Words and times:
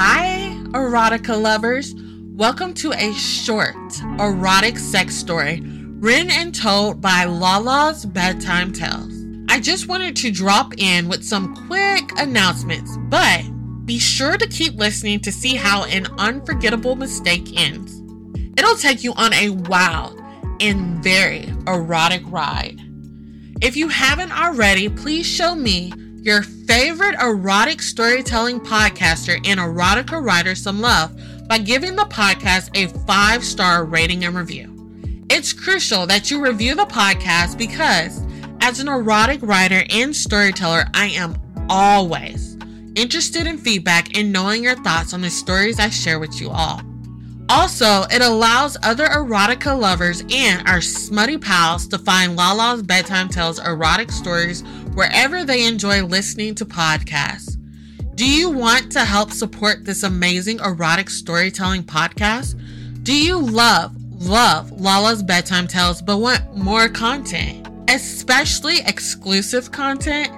Hi, 0.00 0.54
erotica 0.74 1.42
lovers. 1.42 1.92
Welcome 2.36 2.72
to 2.74 2.92
a 2.92 3.12
short 3.14 4.00
erotic 4.20 4.78
sex 4.78 5.16
story 5.16 5.60
written 5.60 6.30
and 6.30 6.54
told 6.54 7.00
by 7.00 7.24
Lala's 7.24 8.06
Bedtime 8.06 8.72
Tales. 8.72 9.12
I 9.48 9.58
just 9.58 9.88
wanted 9.88 10.14
to 10.18 10.30
drop 10.30 10.72
in 10.78 11.08
with 11.08 11.24
some 11.24 11.52
quick 11.66 12.12
announcements, 12.16 12.96
but 13.08 13.42
be 13.86 13.98
sure 13.98 14.36
to 14.36 14.46
keep 14.46 14.76
listening 14.76 15.18
to 15.18 15.32
see 15.32 15.56
how 15.56 15.82
an 15.86 16.06
unforgettable 16.16 16.94
mistake 16.94 17.58
ends. 17.58 18.00
It'll 18.56 18.76
take 18.76 19.02
you 19.02 19.14
on 19.14 19.32
a 19.34 19.50
wild 19.50 20.22
and 20.60 21.02
very 21.02 21.52
erotic 21.66 22.22
ride. 22.26 22.80
If 23.60 23.76
you 23.76 23.88
haven't 23.88 24.30
already, 24.30 24.90
please 24.90 25.26
show 25.26 25.56
me 25.56 25.92
your 26.28 26.42
favorite 26.42 27.14
erotic 27.22 27.80
storytelling 27.80 28.60
podcaster 28.60 29.40
and 29.46 29.58
erotica 29.58 30.22
writer 30.22 30.54
some 30.54 30.78
love 30.78 31.10
by 31.48 31.56
giving 31.56 31.96
the 31.96 32.04
podcast 32.04 32.68
a 32.76 32.86
five 33.06 33.42
star 33.42 33.86
rating 33.86 34.26
and 34.26 34.36
review. 34.36 35.24
It's 35.30 35.54
crucial 35.54 36.06
that 36.06 36.30
you 36.30 36.44
review 36.44 36.74
the 36.74 36.84
podcast 36.84 37.56
because, 37.56 38.22
as 38.60 38.78
an 38.78 38.88
erotic 38.88 39.40
writer 39.40 39.84
and 39.88 40.14
storyteller, 40.14 40.84
I 40.92 41.06
am 41.06 41.34
always 41.70 42.58
interested 42.94 43.46
in 43.46 43.56
feedback 43.56 44.14
and 44.14 44.30
knowing 44.30 44.62
your 44.62 44.76
thoughts 44.76 45.14
on 45.14 45.22
the 45.22 45.30
stories 45.30 45.80
I 45.80 45.88
share 45.88 46.18
with 46.18 46.42
you 46.42 46.50
all. 46.50 46.82
Also, 47.50 48.02
it 48.10 48.20
allows 48.20 48.76
other 48.82 49.06
erotica 49.06 49.78
lovers 49.78 50.22
and 50.30 50.68
our 50.68 50.82
smutty 50.82 51.38
pals 51.38 51.88
to 51.88 51.96
find 51.96 52.36
Lala's 52.36 52.82
Bedtime 52.82 53.30
Tales 53.30 53.58
erotic 53.58 54.10
stories 54.10 54.62
wherever 54.98 55.44
they 55.44 55.64
enjoy 55.64 56.04
listening 56.04 56.56
to 56.56 56.66
podcasts. 56.66 57.56
Do 58.16 58.28
you 58.28 58.50
want 58.50 58.90
to 58.90 59.04
help 59.04 59.30
support 59.30 59.84
this 59.84 60.02
amazing 60.02 60.58
erotic 60.58 61.08
storytelling 61.08 61.84
podcast? 61.84 62.60
Do 63.04 63.14
you 63.14 63.38
love, 63.38 63.94
love 64.20 64.72
Lala's 64.72 65.22
Bedtime 65.22 65.68
Tales 65.68 66.02
but 66.02 66.18
want 66.18 66.56
more 66.56 66.88
content, 66.88 67.68
especially 67.88 68.80
exclusive 68.80 69.70
content? 69.70 70.32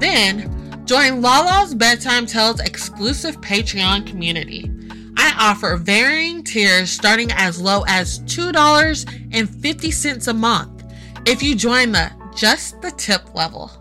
Then 0.00 0.84
join 0.84 1.22
Lala's 1.22 1.74
Bedtime 1.74 2.26
Tales 2.26 2.60
exclusive 2.60 3.40
Patreon 3.40 4.06
community. 4.06 4.70
I 5.16 5.34
offer 5.40 5.76
varying 5.76 6.44
tiers 6.44 6.90
starting 6.90 7.32
as 7.32 7.58
low 7.58 7.84
as 7.88 8.18
$2.50 8.24 10.28
a 10.28 10.34
month 10.34 10.84
if 11.24 11.42
you 11.42 11.54
join 11.54 11.92
the 11.92 12.12
just 12.36 12.82
the 12.82 12.90
tip 12.92 13.34
level. 13.34 13.77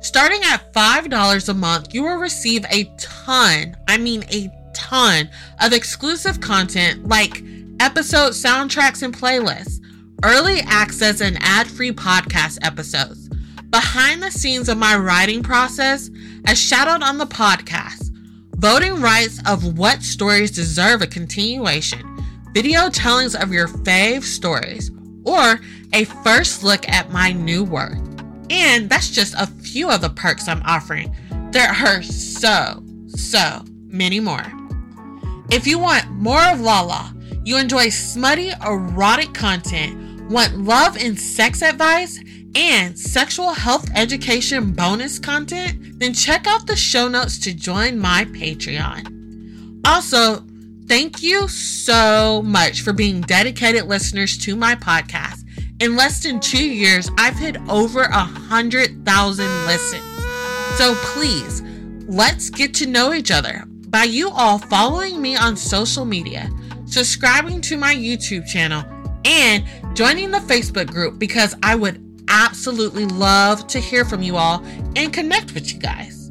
Starting 0.00 0.40
at 0.44 0.72
$5 0.72 1.48
a 1.48 1.54
month, 1.54 1.94
you 1.94 2.02
will 2.02 2.16
receive 2.16 2.64
a 2.70 2.84
ton, 2.98 3.76
I 3.86 3.98
mean 3.98 4.24
a 4.30 4.50
ton, 4.72 5.28
of 5.60 5.72
exclusive 5.72 6.40
content 6.40 7.06
like 7.06 7.42
episode 7.80 8.32
soundtracks 8.32 9.02
and 9.02 9.16
playlists, 9.16 9.80
early 10.24 10.60
access 10.60 11.20
and 11.20 11.38
ad 11.40 11.66
free 11.66 11.92
podcast 11.92 12.58
episodes, 12.62 13.28
behind 13.70 14.22
the 14.22 14.30
scenes 14.30 14.68
of 14.68 14.78
my 14.78 14.96
writing 14.96 15.42
process, 15.42 16.10
as 16.46 16.58
shadowed 16.58 17.02
on 17.02 17.18
the 17.18 17.26
podcast 17.26 18.10
voting 18.60 19.00
rights 19.00 19.40
of 19.46 19.78
what 19.78 20.02
stories 20.02 20.50
deserve 20.50 21.00
a 21.00 21.06
continuation, 21.06 22.02
video 22.52 22.90
tellings 22.90 23.34
of 23.34 23.50
your 23.50 23.66
fave 23.66 24.22
stories, 24.22 24.90
or 25.24 25.58
a 25.94 26.04
first 26.22 26.62
look 26.62 26.86
at 26.86 27.10
my 27.10 27.32
new 27.32 27.64
work. 27.64 28.09
And 28.50 28.90
that's 28.90 29.10
just 29.10 29.34
a 29.34 29.46
few 29.46 29.88
of 29.88 30.00
the 30.00 30.10
perks 30.10 30.48
I'm 30.48 30.62
offering. 30.64 31.14
There 31.52 31.70
are 31.70 32.02
so, 32.02 32.82
so 33.08 33.64
many 33.86 34.20
more. 34.20 34.44
If 35.50 35.66
you 35.66 35.78
want 35.78 36.10
more 36.10 36.42
of 36.42 36.60
Lala, 36.60 37.14
you 37.44 37.56
enjoy 37.56 37.88
smutty, 37.88 38.50
erotic 38.64 39.32
content, 39.34 40.30
want 40.30 40.58
love 40.58 40.96
and 40.96 41.18
sex 41.18 41.62
advice, 41.62 42.20
and 42.54 42.98
sexual 42.98 43.52
health 43.52 43.88
education 43.94 44.72
bonus 44.72 45.18
content, 45.18 45.98
then 46.00 46.12
check 46.12 46.46
out 46.46 46.66
the 46.66 46.76
show 46.76 47.08
notes 47.08 47.38
to 47.38 47.54
join 47.54 47.98
my 47.98 48.24
Patreon. 48.26 49.80
Also, 49.84 50.44
thank 50.86 51.22
you 51.22 51.46
so 51.48 52.42
much 52.44 52.82
for 52.82 52.92
being 52.92 53.20
dedicated 53.20 53.84
listeners 53.84 54.36
to 54.38 54.56
my 54.56 54.74
podcast. 54.74 55.39
In 55.80 55.96
less 55.96 56.22
than 56.22 56.40
two 56.40 56.62
years, 56.62 57.10
I've 57.16 57.36
hit 57.36 57.56
over 57.70 58.02
a 58.02 58.12
hundred 58.12 59.02
thousand 59.06 59.48
listens. 59.64 60.04
So 60.76 60.94
please, 61.14 61.62
let's 62.06 62.50
get 62.50 62.74
to 62.74 62.86
know 62.86 63.14
each 63.14 63.30
other 63.30 63.64
by 63.88 64.04
you 64.04 64.28
all 64.28 64.58
following 64.58 65.22
me 65.22 65.36
on 65.36 65.56
social 65.56 66.04
media, 66.04 66.50
subscribing 66.84 67.62
to 67.62 67.78
my 67.78 67.94
YouTube 67.94 68.46
channel, 68.46 68.84
and 69.24 69.64
joining 69.94 70.30
the 70.30 70.40
Facebook 70.40 70.88
group 70.88 71.18
because 71.18 71.56
I 71.62 71.76
would 71.76 72.24
absolutely 72.28 73.06
love 73.06 73.66
to 73.68 73.80
hear 73.80 74.04
from 74.04 74.20
you 74.20 74.36
all 74.36 74.62
and 74.96 75.14
connect 75.14 75.54
with 75.54 75.72
you 75.72 75.80
guys. 75.80 76.30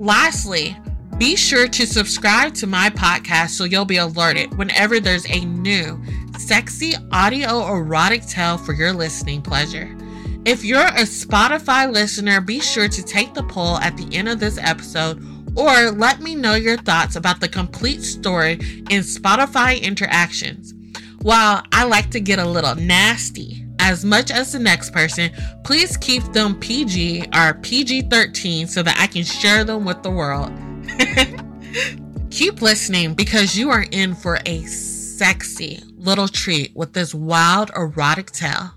Lastly, 0.00 0.76
be 1.16 1.36
sure 1.36 1.68
to 1.68 1.86
subscribe 1.86 2.54
to 2.54 2.66
my 2.66 2.90
podcast 2.90 3.50
so 3.50 3.62
you'll 3.62 3.84
be 3.84 3.98
alerted 3.98 4.58
whenever 4.58 4.98
there's 4.98 5.30
a 5.30 5.44
new 5.44 6.02
sexy 6.38 6.94
audio 7.12 7.66
erotic 7.66 8.26
tale 8.26 8.58
for 8.58 8.72
your 8.72 8.92
listening 8.92 9.40
pleasure. 9.40 9.96
If 10.44 10.64
you're 10.64 10.86
a 10.86 11.04
Spotify 11.04 11.90
listener, 11.90 12.40
be 12.40 12.60
sure 12.60 12.88
to 12.88 13.02
take 13.02 13.32
the 13.34 13.44
poll 13.44 13.78
at 13.78 13.96
the 13.96 14.14
end 14.14 14.28
of 14.28 14.40
this 14.40 14.58
episode 14.58 15.22
or 15.56 15.90
let 15.90 16.20
me 16.20 16.34
know 16.34 16.54
your 16.54 16.76
thoughts 16.76 17.16
about 17.16 17.40
the 17.40 17.48
complete 17.48 18.02
story 18.02 18.52
in 18.90 19.02
Spotify 19.02 19.80
interactions. 19.80 20.74
While 21.22 21.62
I 21.72 21.84
like 21.84 22.10
to 22.10 22.20
get 22.20 22.38
a 22.38 22.44
little 22.44 22.74
nasty, 22.74 23.64
as 23.78 24.04
much 24.04 24.30
as 24.30 24.52
the 24.52 24.58
next 24.58 24.92
person, 24.92 25.30
please 25.64 25.96
keep 25.96 26.22
them 26.32 26.58
PG 26.58 27.26
or 27.34 27.54
PG 27.54 28.02
13 28.02 28.66
so 28.66 28.82
that 28.82 28.98
I 28.98 29.06
can 29.06 29.24
share 29.24 29.64
them 29.64 29.84
with 29.84 30.02
the 30.02 30.10
world. 30.10 30.52
keep 32.30 32.60
listening 32.60 33.14
because 33.14 33.56
you 33.56 33.70
are 33.70 33.86
in 33.90 34.14
for 34.14 34.38
a 34.44 34.62
sexy 34.64 35.82
little 36.04 36.28
treat 36.28 36.76
with 36.76 36.92
this 36.92 37.14
wild 37.14 37.70
erotic 37.74 38.30
tale. 38.30 38.72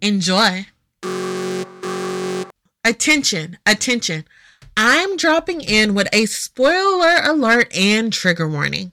Enjoy. 0.00 0.66
Attention, 2.84 3.58
attention. 3.66 4.24
I'm 4.76 5.16
dropping 5.16 5.60
in 5.60 5.94
with 5.94 6.08
a 6.12 6.26
spoiler 6.26 7.16
alert 7.22 7.74
and 7.76 8.12
trigger 8.12 8.48
warning. 8.48 8.92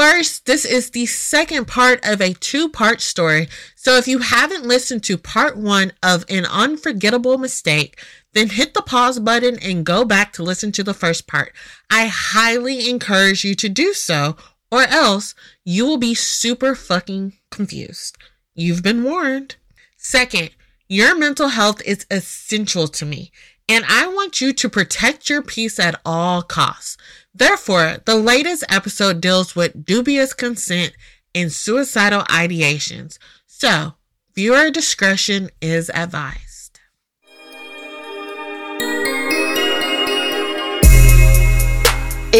First, 0.00 0.46
this 0.46 0.64
is 0.64 0.90
the 0.90 1.04
second 1.04 1.68
part 1.68 2.00
of 2.02 2.22
a 2.22 2.32
two 2.32 2.70
part 2.70 3.02
story. 3.02 3.48
So 3.76 3.96
if 3.96 4.08
you 4.08 4.20
haven't 4.20 4.64
listened 4.64 5.04
to 5.04 5.18
part 5.18 5.58
one 5.58 5.92
of 6.02 6.24
An 6.30 6.46
Unforgettable 6.46 7.36
Mistake, 7.36 8.02
then 8.32 8.48
hit 8.48 8.74
the 8.74 8.80
pause 8.80 9.18
button 9.18 9.58
and 9.58 9.84
go 9.84 10.04
back 10.04 10.32
to 10.32 10.42
listen 10.42 10.72
to 10.72 10.82
the 10.82 10.94
first 10.94 11.26
part. 11.26 11.52
I 11.90 12.06
highly 12.06 12.88
encourage 12.88 13.44
you 13.44 13.54
to 13.56 13.68
do 13.68 13.92
so, 13.92 14.36
or 14.70 14.82
else 14.82 15.34
you 15.64 15.86
will 15.86 15.98
be 15.98 16.14
super 16.14 16.74
fucking 16.74 17.34
confused. 17.50 18.16
You've 18.54 18.82
been 18.82 19.04
warned. 19.04 19.56
Second, 19.96 20.50
your 20.88 21.16
mental 21.16 21.48
health 21.48 21.80
is 21.84 22.06
essential 22.10 22.88
to 22.88 23.06
me, 23.06 23.30
and 23.68 23.84
I 23.88 24.06
want 24.08 24.40
you 24.40 24.52
to 24.52 24.68
protect 24.68 25.30
your 25.30 25.42
peace 25.42 25.78
at 25.78 26.00
all 26.04 26.42
costs. 26.42 26.96
Therefore, 27.32 27.98
the 28.04 28.16
latest 28.16 28.64
episode 28.68 29.20
deals 29.20 29.54
with 29.54 29.84
dubious 29.84 30.34
consent 30.34 30.92
and 31.34 31.52
suicidal 31.52 32.22
ideations, 32.22 33.18
so 33.46 33.94
viewer 34.34 34.70
discretion 34.70 35.50
is 35.60 35.90
advised. 35.94 36.49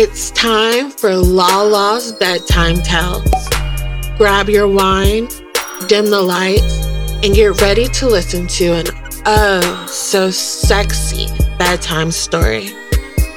It's 0.03 0.31
time 0.31 0.91
for 0.91 1.15
Lala's 1.15 2.11
Bedtime 2.13 2.77
Tales. 2.77 3.31
Grab 4.17 4.49
your 4.49 4.67
wine, 4.67 5.29
dim 5.89 6.09
the 6.09 6.23
lights, 6.23 6.87
and 7.23 7.35
get 7.35 7.61
ready 7.61 7.87
to 7.87 8.07
listen 8.07 8.47
to 8.47 8.69
an 8.77 8.87
oh 9.27 9.87
so 9.91 10.31
sexy 10.31 11.27
bedtime 11.59 12.11
story. 12.11 12.71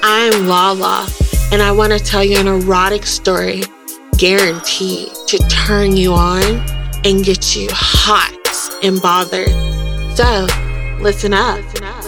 I'm 0.03 0.47
Lala 0.47 1.05
and 1.51 1.61
I 1.61 1.73
want 1.73 1.91
to 1.91 1.99
tell 1.99 2.23
you 2.23 2.37
an 2.37 2.47
erotic 2.47 3.05
story 3.05 3.63
guaranteed 4.17 5.09
to 5.27 5.39
turn 5.49 5.97
you 5.97 6.13
on 6.13 6.43
and 7.03 7.25
get 7.25 7.57
you 7.57 7.67
hot 7.73 8.31
and 8.81 9.01
bothered. 9.01 9.49
So, 10.15 10.47
listen 11.01 11.33
up. 11.33 11.57
Listen 11.57 11.83
up. 11.83 12.02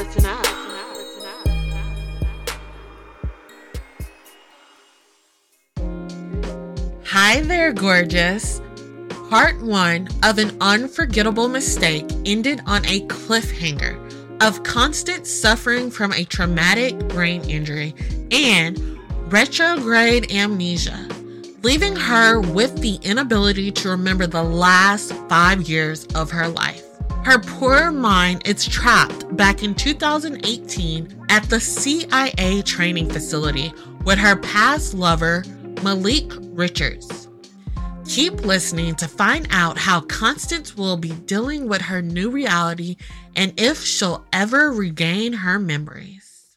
Hi 7.18 7.40
there, 7.40 7.72
gorgeous. 7.72 8.62
Part 9.30 9.62
one 9.62 10.10
of 10.22 10.38
an 10.38 10.58
unforgettable 10.60 11.48
mistake 11.48 12.06
ended 12.26 12.60
on 12.66 12.84
a 12.88 13.08
cliffhanger 13.08 13.96
of 14.42 14.64
Constance 14.64 15.32
suffering 15.32 15.90
from 15.90 16.12
a 16.12 16.26
traumatic 16.26 17.00
brain 17.08 17.42
injury 17.50 17.96
and 18.32 18.78
retrograde 19.32 20.30
amnesia, 20.30 21.08
leaving 21.64 21.96
her 21.96 22.42
with 22.42 22.82
the 22.82 22.96
inability 22.96 23.72
to 23.72 23.88
remember 23.88 24.28
the 24.28 24.44
last 24.44 25.14
five 25.30 25.70
years 25.70 26.04
of 26.16 26.30
her 26.32 26.50
life. 26.50 26.84
Her 27.24 27.40
poor 27.40 27.92
mind 27.92 28.46
is 28.46 28.68
trapped 28.68 29.38
back 29.38 29.64
in 29.64 29.74
2018 29.74 31.28
at 31.30 31.50
the 31.50 31.62
CIA 31.62 32.62
training 32.64 33.10
facility 33.10 33.74
with 34.04 34.20
her 34.20 34.36
past 34.36 34.94
lover, 34.94 35.46
Maliek 35.84 36.38
Richards. 36.58 37.28
Keep 38.08 38.46
listening 38.46 38.96
to 38.96 39.08
find 39.08 39.48
out 39.52 39.78
how 39.78 40.02
Constance 40.02 40.78
will 40.78 40.98
be 40.98 41.12
dealing 41.12 41.68
with 41.68 41.82
her 41.82 42.02
new 42.02 42.30
reality 42.30 42.98
and 43.36 43.54
if 43.60 43.84
she'll 43.84 44.26
ever 44.32 44.72
regain 44.72 45.34
her 45.34 45.60
memories. 45.60 46.56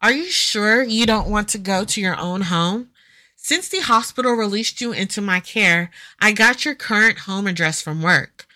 Are 0.00 0.12
you 0.12 0.26
sure 0.26 0.82
you 0.82 1.06
don't 1.06 1.30
want 1.30 1.48
to 1.48 1.58
go 1.58 1.84
to 1.84 2.00
your 2.00 2.16
own 2.16 2.42
home? 2.42 2.90
Since 3.36 3.68
the 3.68 3.80
hospital 3.80 4.32
released 4.32 4.80
you 4.80 4.92
into 4.92 5.20
my 5.20 5.40
care, 5.40 5.90
I 6.20 6.32
got 6.32 6.64
your 6.64 6.74
current 6.74 7.20
home 7.20 7.46
address 7.46 7.82
from 7.82 8.02
work. 8.02 8.46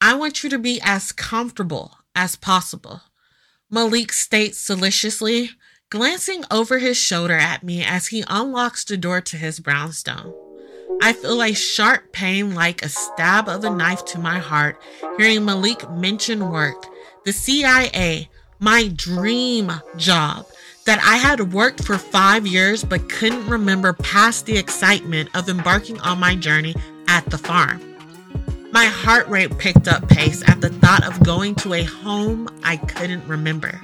I 0.00 0.14
want 0.14 0.44
you 0.44 0.50
to 0.50 0.58
be 0.58 0.80
as 0.82 1.12
comfortable 1.12 1.98
as 2.14 2.36
possible. 2.36 3.02
Maliek 3.72 4.12
states 4.12 4.58
solicitously, 4.58 5.50
glancing 5.88 6.44
over 6.50 6.78
his 6.78 6.96
shoulder 6.96 7.34
at 7.34 7.62
me 7.62 7.84
as 7.84 8.08
he 8.08 8.24
unlocks 8.28 8.84
the 8.84 8.96
door 8.96 9.20
to 9.20 9.36
his 9.36 9.60
brownstone. 9.60 10.34
I 11.00 11.12
feel 11.12 11.42
a 11.42 11.52
sharp 11.52 12.12
pain 12.12 12.54
like 12.54 12.82
a 12.82 12.88
stab 12.88 13.48
of 13.48 13.64
a 13.64 13.70
knife 13.70 14.04
to 14.06 14.18
my 14.18 14.38
heart 14.38 14.80
hearing 15.16 15.40
Maliek 15.40 15.96
mention 15.96 16.50
work, 16.50 16.86
the 17.24 17.32
CIA, 17.32 18.28
my 18.58 18.88
dream 18.88 19.70
job, 19.96 20.46
that 20.86 21.00
I 21.04 21.16
had 21.16 21.52
worked 21.52 21.84
for 21.84 21.98
five 21.98 22.46
years 22.46 22.82
but 22.82 23.08
couldn't 23.08 23.46
remember 23.46 23.92
past 23.92 24.46
the 24.46 24.56
excitement 24.56 25.28
of 25.34 25.48
embarking 25.48 26.00
on 26.00 26.18
my 26.18 26.34
journey 26.34 26.74
at 27.06 27.26
the 27.26 27.38
farm. 27.38 27.80
My 28.72 28.86
heart 28.86 29.28
rate 29.28 29.56
picked 29.58 29.86
up 29.86 30.08
pace 30.08 30.42
at 30.48 30.60
the 30.60 30.70
thought 30.70 31.06
of 31.06 31.22
going 31.24 31.54
to 31.56 31.74
a 31.74 31.84
home 31.84 32.48
I 32.64 32.76
couldn't 32.76 33.26
remember. 33.28 33.80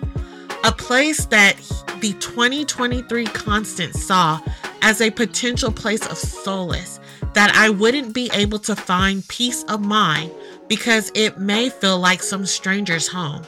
A 0.65 0.71
place 0.71 1.27
that 1.27 1.57
the 2.01 2.13
2023 2.15 3.25
Constance 3.27 4.05
saw 4.05 4.41
as 4.81 5.01
a 5.01 5.11
potential 5.11 5.73
place 5.73 6.07
of 6.07 6.17
solace 6.17 7.01
that 7.35 7.53
I 7.55 7.71
wouldn't 7.71 8.15
be 8.15 8.31
able 8.33 8.61
to 8.61 8.77
find 8.77 9.27
peace 9.27 9.65
of 9.65 9.81
mind 9.81 10.31
because 10.69 11.11
it 11.15 11.39
may 11.39 11.69
feel 11.69 11.99
like 11.99 12.23
some 12.23 12.47
stranger's 12.47 13.09
home. 13.09 13.43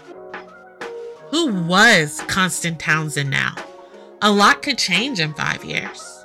Who 1.29 1.53
was 1.53 2.21
Constance 2.23 2.83
Townsend 2.83 3.31
now? 3.31 3.55
A 4.21 4.33
lot 4.33 4.63
could 4.63 4.79
change 4.79 5.21
in 5.21 5.35
five 5.35 5.65
years. 5.65 6.25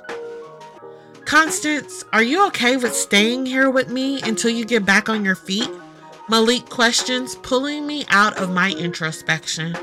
Constance, 1.24 2.04
are 2.12 2.22
you 2.22 2.46
okay 2.48 2.76
with 2.76 2.96
staying 2.96 3.46
here 3.46 3.70
with 3.70 3.90
me 3.90 4.20
until 4.22 4.50
you 4.50 4.64
get 4.64 4.84
back 4.84 5.08
on 5.08 5.24
your 5.24 5.36
feet? 5.36 5.70
Maliek 6.28 6.68
questions, 6.68 7.36
pulling 7.36 7.86
me 7.86 8.04
out 8.08 8.36
of 8.38 8.50
my 8.50 8.72
introspection. 8.72 9.76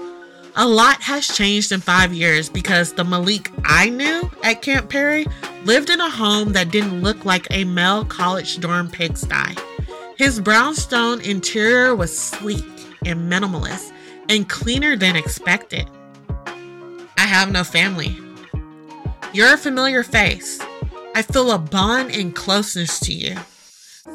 A 0.60 0.68
lot 0.68 1.04
has 1.04 1.28
changed 1.28 1.72
in 1.72 1.82
five 1.82 2.12
years 2.12 2.50
because 2.50 2.94
the 2.94 3.04
Maliek 3.04 3.52
I 3.64 3.90
knew 3.90 4.32
at 4.42 4.64
Camp 4.64 4.90
Perry 4.90 5.28
lived 5.66 5.92
in 5.92 6.02
a 6.02 6.10
home 6.10 6.54
that 6.54 6.72
didn't 6.72 7.04
look 7.04 7.26
like 7.26 7.46
a 7.52 7.64
male 7.64 8.04
college 8.04 8.60
dorm 8.60 8.90
pigsty. 8.90 9.56
His 10.18 10.40
brownstone 10.40 11.22
interior 11.22 11.96
was 11.96 12.18
sleek 12.18 12.66
and 13.06 13.32
minimalist, 13.32 13.92
and 14.30 14.50
cleaner 14.50 14.96
than 14.96 15.16
expected. 15.16 15.88
I 17.18 17.28
have 17.28 17.52
no 17.52 17.64
family. 17.64 18.18
You're 19.34 19.54
a 19.54 19.58
familiar 19.58 20.02
face. 20.02 20.60
I 21.14 21.22
feel 21.22 21.52
a 21.52 21.60
bond 21.60 22.10
and 22.16 22.36
closeness 22.36 23.00
to 23.02 23.14
you. 23.14 23.36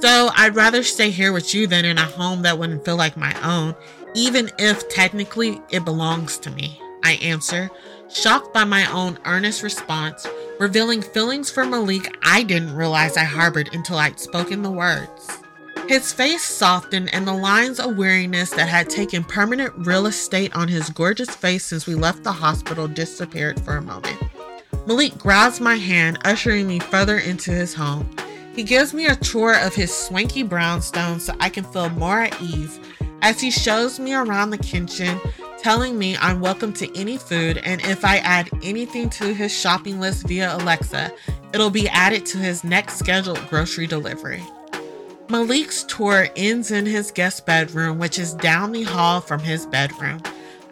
So 0.01 0.31
I'd 0.35 0.57
rather 0.57 0.83
stay 0.83 1.11
here 1.11 1.33
with 1.33 1.55
you 1.55 1.69
than 1.69 1.85
in 1.85 1.99
a 1.99 2.05
home 2.05 2.43
that 2.43 2.59
wouldn't 2.59 2.85
feel 2.85 2.97
like 2.97 3.17
my 3.17 3.33
own, 3.49 3.77
even 4.15 4.51
if 4.59 4.89
technically 4.89 5.61
it 5.71 5.85
belongs 5.85 6.39
to 6.39 6.51
me. 6.51 6.81
I 7.05 7.13
answer, 7.15 7.71
shocked 8.09 8.55
by 8.55 8.65
my 8.65 8.91
own 8.93 9.19
earnest 9.25 9.63
response, 9.63 10.27
revealing 10.59 11.03
feelings 11.03 11.51
for 11.51 11.65
Maliek 11.65 12.15
I 12.23 12.43
didn't 12.43 12.75
realize 12.75 13.17
I 13.17 13.25
harbored 13.25 13.71
until 13.73 13.99
I'd 13.99 14.21
spoken 14.21 14.63
the 14.63 14.71
words. 14.71 15.39
His 15.89 16.13
face 16.13 16.45
softened, 16.45 17.13
and 17.13 17.27
the 17.27 17.35
lines 17.35 17.81
of 17.81 17.97
weariness 17.97 18.51
that 18.51 18.69
had 18.69 18.89
taken 18.89 19.25
permanent 19.25 19.75
real 19.79 20.07
estate 20.07 20.55
on 20.55 20.69
his 20.69 20.89
gorgeous 20.91 21.35
face 21.35 21.65
since 21.65 21.87
we 21.87 21.95
left 21.97 22.23
the 22.23 22.33
hospital 22.33 22.87
disappeared 22.87 23.61
for 23.61 23.77
a 23.77 23.83
moment. 23.83 24.19
Maliek 24.87 25.19
grabs 25.19 25.61
my 25.61 25.75
hand, 25.75 26.19
ushering 26.25 26.69
me 26.69 26.79
further 26.79 27.19
into 27.19 27.51
his 27.51 27.75
home. 27.75 28.09
He 28.55 28.63
gives 28.63 28.95
me 28.95 29.07
a 29.07 29.17
tour 29.17 29.59
of 29.59 29.75
his 29.75 29.93
swanky 29.93 30.43
brownstone 30.43 31.19
so 31.19 31.35
I 31.41 31.49
can 31.49 31.65
feel 31.65 31.89
more 31.91 32.23
at 32.23 32.41
ease 32.41 32.79
as 33.23 33.41
he 33.41 33.51
shows 33.51 33.99
me 33.99 34.13
around 34.13 34.51
the 34.51 34.59
kitchen, 34.59 35.19
telling 35.59 35.97
me 35.97 36.17
I'm 36.17 36.41
welcome 36.41 36.73
to 36.75 36.99
any 36.99 37.17
food, 37.17 37.59
and 37.65 37.81
if 37.83 38.05
I 38.05 38.19
add 38.19 38.51
anything 38.63 39.09
to 39.11 39.33
his 39.33 39.57
shopping 39.57 40.01
list 40.01 40.27
via 40.27 40.57
Alexa, 40.57 41.13
it'll 41.55 41.71
be 41.71 41.89
added 41.89 42.27
to 42.27 42.39
his 42.39 42.65
next 42.65 42.99
scheduled 42.99 43.41
grocery 43.49 43.87
delivery. 43.87 44.43
Maliek's 45.29 45.85
tour 45.85 46.29
ends 46.37 46.73
in 46.73 46.85
his 46.85 47.13
guest 47.13 47.47
bedroom, 47.47 47.99
which 47.99 48.19
is 48.19 48.35
down 48.35 48.73
the 48.73 48.83
hall 48.83 49.21
from 49.21 49.41
his 49.41 49.67
bedroom. 49.67 50.21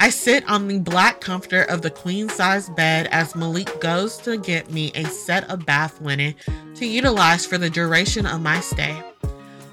I 0.01 0.11
sit 0.11 0.49
on 0.49 0.67
the 0.67 0.81
black 0.81 1.21
comforter 1.21 1.63
of 1.63 1.83
the 1.83 1.91
queen 1.91 2.29
size 2.29 2.69
bed 2.71 3.07
as 3.13 3.35
Maliek 3.35 3.81
goes 3.81 4.17
to 4.19 4.39
get 4.39 4.71
me 4.71 4.91
a 4.95 5.05
set 5.05 5.49
of 5.49 5.65
bath 5.65 6.01
linen 6.01 6.35
to 6.75 6.87
utilize 6.87 7.47
for 7.47 7.59
the 7.59 7.71
duration 7.71 8.27
of 8.27 8.43
my 8.43 8.61
stay. 8.61 9.01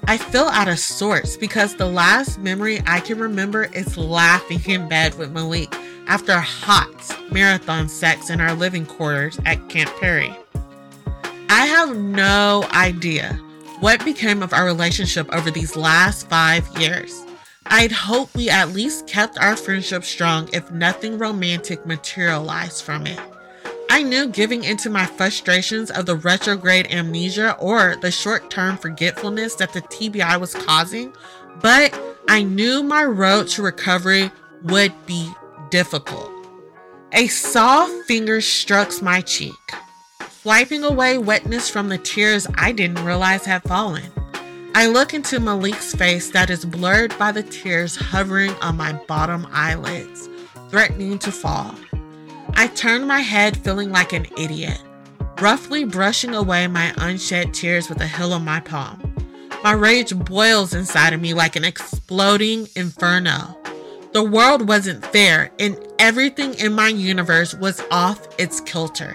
I 0.08 0.16
feel 0.16 0.46
out 0.46 0.68
of 0.68 0.78
sorts 0.78 1.36
because 1.36 1.76
the 1.76 1.84
last 1.84 2.38
memory 2.38 2.80
I 2.86 3.00
can 3.00 3.18
remember 3.18 3.64
is 3.74 3.98
laughing 3.98 4.58
in 4.64 4.88
bed 4.88 5.18
with 5.18 5.34
Maliek 5.34 5.70
after 6.06 6.40
hot 6.40 6.88
marathon 7.30 7.90
sex 7.90 8.30
in 8.30 8.40
our 8.40 8.54
living 8.54 8.86
quarters 8.86 9.38
at 9.44 9.68
Camp 9.68 9.90
Perry. 10.00 10.34
I 11.50 11.66
have 11.66 11.94
no 11.94 12.66
idea 12.72 13.34
what 13.80 14.02
became 14.02 14.42
of 14.42 14.54
our 14.54 14.64
relationship 14.64 15.30
over 15.30 15.50
these 15.50 15.76
last 15.76 16.26
five 16.30 16.66
years? 16.78 17.22
I'd 17.66 17.92
hope 17.92 18.34
we 18.34 18.48
at 18.48 18.70
least 18.70 19.06
kept 19.06 19.36
our 19.36 19.56
friendship 19.56 20.04
strong 20.04 20.48
if 20.54 20.70
nothing 20.70 21.18
romantic 21.18 21.84
materialized 21.84 22.82
from 22.82 23.06
it. 23.06 23.20
I 23.90 24.02
knew 24.02 24.28
giving 24.28 24.64
into 24.64 24.90
my 24.90 25.06
frustrations 25.06 25.90
of 25.90 26.06
the 26.06 26.16
retrograde 26.16 26.92
amnesia 26.92 27.56
or 27.58 27.96
the 27.96 28.10
short 28.10 28.50
term 28.50 28.76
forgetfulness 28.76 29.54
that 29.56 29.72
the 29.72 29.82
TBI 29.82 30.38
was 30.38 30.54
causing, 30.54 31.14
but 31.60 31.98
I 32.28 32.42
knew 32.42 32.82
my 32.82 33.04
road 33.04 33.48
to 33.48 33.62
recovery 33.62 34.30
would 34.64 34.92
be 35.06 35.32
difficult. 35.70 36.30
A 37.12 37.26
soft 37.28 37.92
finger 38.06 38.40
strokes 38.40 39.00
my 39.00 39.20
cheek 39.22 39.54
wiping 40.48 40.82
away 40.82 41.18
wetness 41.18 41.68
from 41.68 41.90
the 41.90 41.98
tears 41.98 42.46
I 42.56 42.72
didn't 42.72 43.04
realize 43.04 43.44
had 43.44 43.62
fallen. 43.64 44.10
I 44.74 44.86
look 44.86 45.12
into 45.12 45.40
Maliek's 45.40 45.94
face 45.94 46.30
that 46.30 46.48
is 46.48 46.64
blurred 46.64 47.16
by 47.18 47.32
the 47.32 47.42
tears 47.42 47.96
hovering 47.96 48.52
on 48.62 48.78
my 48.78 48.94
bottom 49.06 49.46
eyelids, 49.50 50.28
threatening 50.70 51.18
to 51.18 51.32
fall. 51.32 51.74
I 52.54 52.68
turned 52.74 53.06
my 53.06 53.20
head 53.20 53.56
feeling 53.56 53.90
like 53.90 54.12
an 54.12 54.26
idiot, 54.36 54.82
roughly 55.40 55.84
brushing 55.84 56.34
away 56.34 56.66
my 56.66 56.92
unshed 56.98 57.52
tears 57.52 57.88
with 57.88 57.98
the 57.98 58.06
heel 58.06 58.32
of 58.32 58.42
my 58.42 58.60
palm. 58.60 59.14
My 59.62 59.72
rage 59.72 60.16
boils 60.16 60.74
inside 60.74 61.12
of 61.12 61.20
me 61.20 61.34
like 61.34 61.56
an 61.56 61.64
exploding 61.64 62.68
inferno. 62.76 63.56
The 64.12 64.22
world 64.22 64.68
wasn't 64.68 65.04
fair, 65.06 65.50
and 65.58 65.78
everything 65.98 66.54
in 66.54 66.72
my 66.72 66.88
universe 66.88 67.54
was 67.54 67.82
off 67.90 68.26
its 68.38 68.60
kilter. 68.60 69.14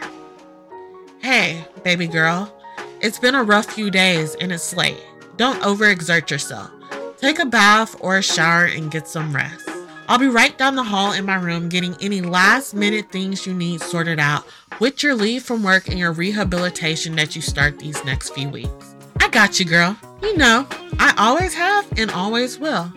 Hey, 1.20 1.66
baby 1.84 2.08
girl, 2.08 2.54
it's 3.02 3.20
been 3.20 3.36
a 3.36 3.44
rough 3.44 3.66
few 3.66 3.90
days 3.90 4.36
and 4.36 4.52
it's 4.52 4.76
late. 4.76 5.04
Don't 5.38 5.62
overexert 5.62 6.30
yourself. 6.30 6.70
Take 7.18 7.40
a 7.40 7.46
bath 7.46 7.96
or 8.02 8.18
a 8.18 8.22
shower 8.22 8.66
and 8.66 8.92
get 8.92 9.08
some 9.08 9.34
rest. 9.34 9.63
I'll 10.08 10.20
be 10.20 10.28
right 10.28 10.58
down 10.58 10.76
the 10.76 10.84
hall 10.84 11.14
in 11.14 11.26
my 11.26 11.36
room 11.36 11.70
getting 11.70 11.96
any 12.02 12.22
last 12.22 12.74
minute 12.74 13.12
things 13.12 13.48
you 13.48 13.54
need 13.54 13.82
sorted 13.82 14.20
out 14.20 14.46
with 14.80 15.02
your 15.02 15.16
leave 15.16 15.44
from 15.44 15.64
work 15.64 15.88
and 15.88 15.98
your 15.98 16.12
rehabilitation 16.12 17.16
that 17.16 17.36
you 17.36 17.42
start 17.42 17.80
these 17.80 18.04
next 18.04 18.32
few 18.32 18.50
weeks. 18.50 18.96
I 19.22 19.30
got 19.30 19.60
you, 19.60 19.66
girl. 19.66 19.98
You 20.22 20.36
know, 20.38 20.68
I 21.00 21.14
always 21.18 21.54
have 21.54 21.88
and 21.98 22.12
always 22.12 22.60
will. 22.60 22.92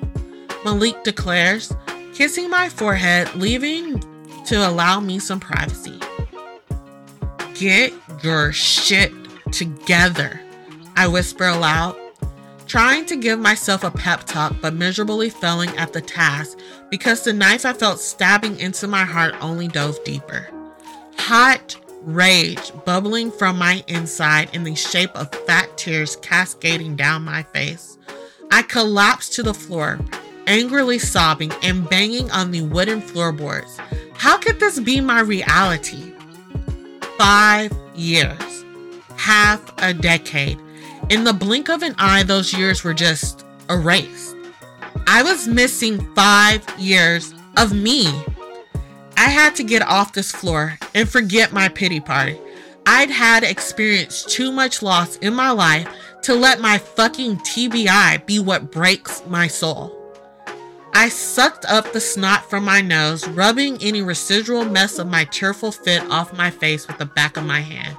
Maliek 0.64 1.04
declares, 1.04 1.72
kissing 2.12 2.50
my 2.50 2.68
forehead, 2.68 3.32
leaving 3.36 4.00
to 4.46 4.68
allow 4.68 4.98
me 5.00 5.18
some 5.18 5.38
privacy. 5.38 6.00
Get 7.54 7.92
your 8.22 8.52
shit 8.52 9.12
together, 9.52 10.40
I 10.96 11.06
whisper 11.08 11.46
aloud, 11.46 11.96
trying 12.76 13.06
to 13.06 13.16
give 13.16 13.38
myself 13.38 13.84
a 13.84 13.90
pep 13.90 14.22
talk 14.24 14.54
but 14.60 14.74
miserably 14.74 15.30
failing 15.30 15.70
at 15.78 15.94
the 15.94 16.00
task 16.02 16.58
because 16.90 17.24
the 17.24 17.32
knife 17.32 17.64
I 17.64 17.72
felt 17.72 17.98
stabbing 17.98 18.60
into 18.60 18.86
my 18.86 19.02
heart 19.02 19.34
only 19.40 19.66
dove 19.66 19.96
deeper. 20.04 20.46
Hot 21.16 21.74
rage 22.02 22.72
bubbling 22.84 23.30
from 23.30 23.56
my 23.56 23.82
inside 23.86 24.54
in 24.54 24.62
the 24.62 24.74
shape 24.74 25.16
of 25.16 25.34
fat 25.46 25.74
tears 25.78 26.16
cascading 26.16 26.96
down 26.96 27.24
my 27.24 27.44
face. 27.44 27.96
I 28.50 28.60
collapsed 28.60 29.32
to 29.36 29.42
the 29.42 29.54
floor, 29.54 29.98
angrily 30.46 30.98
sobbing 30.98 31.52
and 31.62 31.88
banging 31.88 32.30
on 32.30 32.50
the 32.50 32.60
wooden 32.60 33.00
floorboards. 33.00 33.78
How 34.18 34.36
could 34.36 34.60
this 34.60 34.78
be 34.80 35.00
my 35.00 35.20
reality? 35.20 36.12
Five 37.16 37.72
years, 37.94 38.66
half 39.16 39.72
a 39.78 39.94
decade. 39.94 40.60
In 41.08 41.22
the 41.22 41.32
blink 41.32 41.68
of 41.68 41.82
an 41.82 41.94
eye, 41.98 42.24
those 42.24 42.52
years 42.52 42.82
were 42.82 42.94
just 42.94 43.44
erased. 43.70 44.34
I 45.06 45.22
was 45.22 45.46
missing 45.46 46.00
five 46.16 46.66
years 46.80 47.32
of 47.56 47.72
me. 47.72 48.08
I 49.16 49.30
had 49.30 49.54
to 49.56 49.62
get 49.62 49.82
off 49.82 50.12
this 50.12 50.32
floor 50.32 50.76
and 50.96 51.08
forget 51.08 51.52
my 51.52 51.68
pity 51.68 52.00
party. 52.00 52.36
I'd 52.86 53.10
had 53.10 53.44
experienced 53.44 54.30
too 54.30 54.50
much 54.50 54.82
loss 54.82 55.16
in 55.18 55.32
my 55.32 55.50
life 55.50 55.88
to 56.22 56.34
let 56.34 56.60
my 56.60 56.76
fucking 56.76 57.36
TBI 57.38 58.26
be 58.26 58.40
what 58.40 58.72
breaks 58.72 59.22
my 59.28 59.46
soul. 59.46 59.92
I 60.92 61.08
sucked 61.08 61.66
up 61.66 61.92
the 61.92 62.00
snot 62.00 62.50
from 62.50 62.64
my 62.64 62.80
nose, 62.80 63.28
rubbing 63.28 63.80
any 63.80 64.02
residual 64.02 64.64
mess 64.64 64.98
of 64.98 65.06
my 65.06 65.24
tearful 65.26 65.70
fit 65.70 66.02
off 66.10 66.36
my 66.36 66.50
face 66.50 66.88
with 66.88 66.98
the 66.98 67.06
back 67.06 67.36
of 67.36 67.44
my 67.44 67.60
hand. 67.60 67.96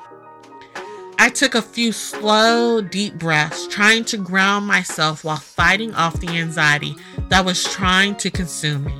I 1.19 1.29
took 1.29 1.55
a 1.55 1.61
few 1.61 1.91
slow, 1.91 2.81
deep 2.81 3.15
breaths, 3.15 3.67
trying 3.67 4.05
to 4.05 4.17
ground 4.17 4.67
myself 4.67 5.23
while 5.23 5.37
fighting 5.37 5.93
off 5.95 6.19
the 6.19 6.29
anxiety 6.29 6.95
that 7.29 7.43
was 7.43 7.63
trying 7.63 8.15
to 8.17 8.29
consume 8.29 8.85
me. 8.85 8.95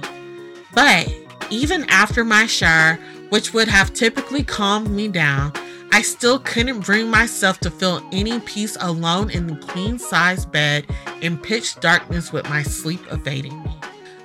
But 0.74 1.14
even 1.50 1.86
after 1.90 2.26
my 2.26 2.48
shower, 2.48 2.96
which 3.30 3.54
would 3.54 3.68
have 3.68 3.94
typically 3.94 4.44
calmed 4.44 4.90
me 4.90 5.08
down, 5.08 5.54
I 5.92 6.02
still 6.02 6.40
couldn't 6.40 6.82
bring 6.82 7.10
myself 7.10 7.60
to 7.62 7.72
feel 7.72 8.08
any 8.12 8.40
peace 8.42 8.78
alone 8.80 9.30
in 9.30 9.48
the 9.48 9.56
queen 9.56 10.00
size 10.00 10.46
bed 10.46 10.86
in 11.22 11.38
pitch 11.38 11.80
darkness 11.80 12.32
with 12.34 12.50
my 12.50 12.64
sleep 12.64 13.02
evading 13.12 13.64
me. 13.64 13.72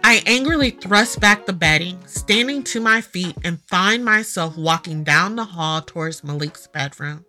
I 0.05 0.23
angrily 0.27 0.71
thrust 0.71 1.21
back 1.21 1.47
the 1.47 1.53
bedding, 1.53 1.99
standing 2.07 2.63
to 2.65 2.81
my 2.81 3.01
feet, 3.01 3.37
and 3.45 3.61
find 3.69 4.05
myself 4.05 4.57
walking 4.57 5.05
down 5.05 5.37
the 5.37 5.45
hall 5.45 5.81
towards 5.81 6.23
Maliek's 6.23 6.67
bedroom. 6.67 7.25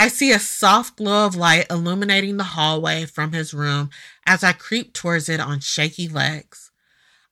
I 0.00 0.08
see 0.08 0.32
a 0.32 0.38
soft 0.38 0.96
glow 0.96 1.26
of 1.26 1.36
light 1.36 1.66
illuminating 1.68 2.38
the 2.38 2.54
hallway 2.56 3.04
from 3.04 3.32
his 3.32 3.52
room 3.52 3.90
as 4.24 4.42
I 4.42 4.52
creep 4.52 4.94
towards 4.94 5.28
it 5.28 5.40
on 5.40 5.60
shaky 5.60 6.08
legs. 6.08 6.70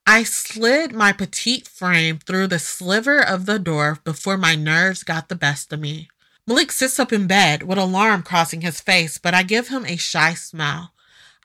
I 0.05 0.21
slid 0.21 0.93
my 0.93 1.11
petite 1.11 1.67
frame 1.67 2.19
through 2.19 2.45
the 2.45 2.59
sliver 2.59 3.19
of 3.19 3.47
the 3.47 3.57
door 3.57 3.97
before 4.03 4.37
my 4.37 4.53
nerves 4.53 5.01
got 5.01 5.29
the 5.29 5.35
best 5.35 5.73
of 5.73 5.79
me. 5.79 6.09
Maliek 6.47 6.71
sits 6.71 6.99
up 6.99 7.11
in 7.11 7.25
bed 7.25 7.63
with 7.63 7.79
alarm 7.79 8.21
crossing 8.21 8.61
his 8.61 8.81
face, 8.81 9.17
but 9.17 9.33
I 9.33 9.41
give 9.41 9.69
him 9.69 9.83
a 9.87 9.95
shy 9.95 10.35
smile. 10.35 10.93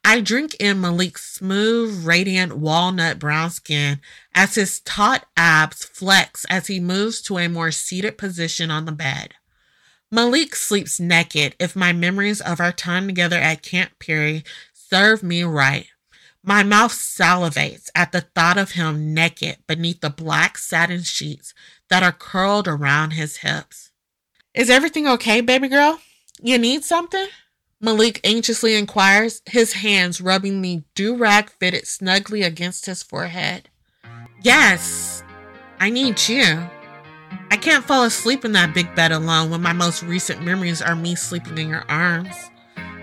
I 0.05 0.21
drink 0.21 0.55
in 0.61 0.83
Maliek's 0.83 1.25
smooth, 1.25 2.05
radiant 2.05 2.59
walnut 2.59 3.19
brown 3.19 3.49
skin 3.49 4.03
as 4.35 4.57
his 4.57 4.81
taut 4.81 5.25
abs 5.39 5.87
flex 5.87 6.45
as 6.51 6.67
he 6.67 6.81
moves 6.81 7.23
to 7.23 7.39
a 7.39 7.49
more 7.49 7.71
seated 7.71 8.19
position 8.19 8.71
on 8.71 8.85
the 8.85 8.93
bed. 8.93 9.33
Maliek 10.13 10.55
sleeps 10.55 11.01
naked 11.01 11.55
if 11.59 11.75
my 11.75 11.93
memories 11.93 12.41
of 12.41 12.61
our 12.61 12.73
time 12.73 13.07
together 13.07 13.37
at 13.37 13.63
Camp 13.63 13.93
Perry 13.99 14.45
serve 14.73 15.23
me 15.23 15.43
right. 15.43 15.87
My 16.43 16.63
mouth 16.63 16.93
salivates 16.93 17.89
at 17.95 18.13
the 18.13 18.21
thought 18.21 18.59
of 18.59 18.73
him 18.73 19.15
naked 19.15 19.59
beneath 19.67 20.01
the 20.01 20.11
black 20.11 20.59
satin 20.59 21.03
sheets 21.03 21.55
that 21.89 22.03
are 22.03 22.13
curled 22.13 22.69
around 22.69 23.13
his 23.13 23.39
hips. 23.39 23.91
Is 24.53 24.71
everything 24.71 25.09
okay, 25.09 25.41
baby 25.41 25.69
girl? 25.69 26.01
You 26.41 26.59
need 26.59 26.85
something? 26.85 27.27
Maliek 27.83 28.21
anxiously 28.25 28.77
inquires, 28.77 29.43
his 29.47 29.75
hands 29.75 30.21
rubbing 30.21 30.63
the 30.63 30.85
do 30.95 31.17
rag 31.17 31.51
fitted 31.51 31.87
snugly 31.87 32.43
against 32.43 32.87
his 32.87 33.03
forehead. 33.03 33.69
Yes, 34.43 35.23
I 35.81 35.91
need 35.91 36.29
you. 36.29 36.69
I 37.51 37.57
can't 37.57 37.85
fall 37.85 38.05
asleep 38.05 38.45
in 38.45 38.53
that 38.53 38.75
big 38.75 38.95
bed 38.95 39.13
alone 39.13 39.51
when 39.51 39.63
my 39.63 39.73
most 39.73 40.03
recent 40.03 40.43
memories 40.43 40.83
are 40.83 40.97
me 40.97 41.15
sleeping 41.15 41.59
in 41.59 41.69
your 41.69 41.85
arms. 41.89 42.35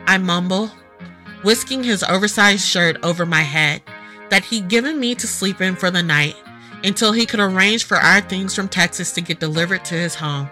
I 0.07 0.17
mumble, 0.17 0.71
whisking 1.43 1.83
his 1.83 2.03
oversized 2.03 2.65
shirt 2.65 2.97
over 3.03 3.25
my 3.25 3.41
head 3.41 3.81
that 4.29 4.43
he'd 4.45 4.67
given 4.67 4.99
me 4.99 5.15
to 5.15 5.27
sleep 5.27 5.61
in 5.61 5.75
for 5.75 5.91
the 5.91 6.03
night 6.03 6.35
until 6.83 7.11
he 7.11 7.25
could 7.25 7.39
arrange 7.39 7.83
for 7.83 7.97
our 7.97 8.21
things 8.21 8.55
from 8.55 8.67
Texas 8.67 9.11
to 9.13 9.21
get 9.21 9.39
delivered 9.39 9.85
to 9.85 9.95
his 9.95 10.15
home, 10.15 10.49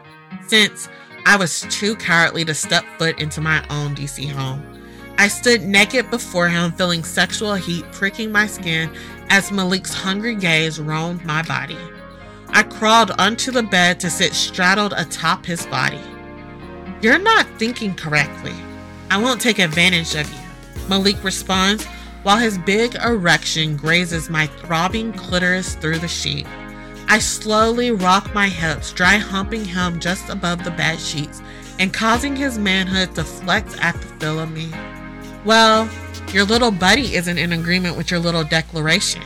since 0.47 0.87
I 1.25 1.35
was 1.35 1.61
too 1.69 1.95
cowardly 1.95 2.45
to 2.45 2.53
step 2.53 2.85
foot 2.97 3.19
into 3.19 3.41
my 3.41 3.65
own 3.69 3.95
DC 3.95 4.29
home. 4.29 4.65
I 5.17 5.27
stood 5.27 5.63
naked 5.63 6.09
before 6.09 6.47
him, 6.47 6.71
feeling 6.71 7.03
sexual 7.03 7.55
heat 7.55 7.83
pricking 7.91 8.31
my 8.31 8.47
skin 8.47 8.89
as 9.29 9.51
Maliek's 9.51 9.93
hungry 9.93 10.35
gaze 10.35 10.79
roamed 10.79 11.25
my 11.25 11.41
body. 11.41 11.77
I 12.51 12.63
crawled 12.63 13.11
onto 13.11 13.51
the 13.51 13.63
bed 13.63 13.99
to 13.99 14.09
sit 14.09 14.33
straddled 14.33 14.93
atop 14.95 15.45
his 15.45 15.65
body. 15.67 16.01
You're 17.01 17.19
not 17.19 17.47
thinking 17.57 17.95
correctly. 17.95 18.53
I 19.11 19.17
won't 19.17 19.41
take 19.41 19.59
advantage 19.59 20.15
of 20.15 20.31
you, 20.31 20.39
Maliek 20.87 21.23
responds 21.23 21.85
while 22.23 22.37
his 22.37 22.57
big 22.57 22.95
erection 22.95 23.77
grazes 23.77 24.29
my 24.29 24.47
throbbing 24.47 25.13
clitoris 25.13 25.75
through 25.75 25.99
the 25.99 26.07
sheet. 26.07 26.45
I 27.07 27.19
slowly 27.19 27.91
rock 27.91 28.33
my 28.35 28.49
hips, 28.49 28.91
dry 28.91 29.17
humping 29.17 29.65
him 29.65 29.99
just 29.99 30.29
above 30.29 30.63
the 30.63 30.71
bed 30.71 30.99
sheets 30.99 31.41
and 31.79 31.93
causing 31.93 32.35
his 32.35 32.59
manhood 32.59 33.15
to 33.15 33.23
flex 33.23 33.75
at 33.79 33.93
the 33.95 34.07
feel 34.19 34.39
of 34.39 34.51
me. 34.51 34.69
Well, 35.45 35.89
your 36.33 36.43
little 36.43 36.71
buddy 36.71 37.15
isn't 37.15 37.37
in 37.37 37.53
agreement 37.53 37.97
with 37.97 38.11
your 38.11 38.19
little 38.19 38.43
declaration. 38.43 39.23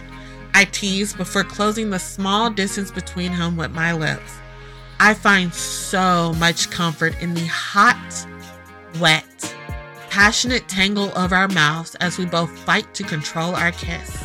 I 0.53 0.65
tease 0.65 1.13
before 1.13 1.43
closing 1.43 1.89
the 1.89 2.00
small 2.00 2.50
distance 2.50 2.91
between 2.91 3.31
him 3.31 3.57
with 3.57 3.72
my 3.72 3.93
lips. 3.93 4.39
I 5.00 5.13
find 5.13 5.53
so 5.53 6.33
much 6.33 6.69
comfort 6.69 7.19
in 7.22 7.33
the 7.33 7.45
hot, 7.48 8.27
wet, 9.00 9.55
passionate 10.10 10.67
tangle 10.69 11.12
of 11.17 11.33
our 11.33 11.48
mouths 11.48 11.95
as 11.95 12.17
we 12.17 12.25
both 12.25 12.55
fight 12.60 12.93
to 12.93 13.03
control 13.03 13.55
our 13.55 13.72
kiss. 13.72 14.24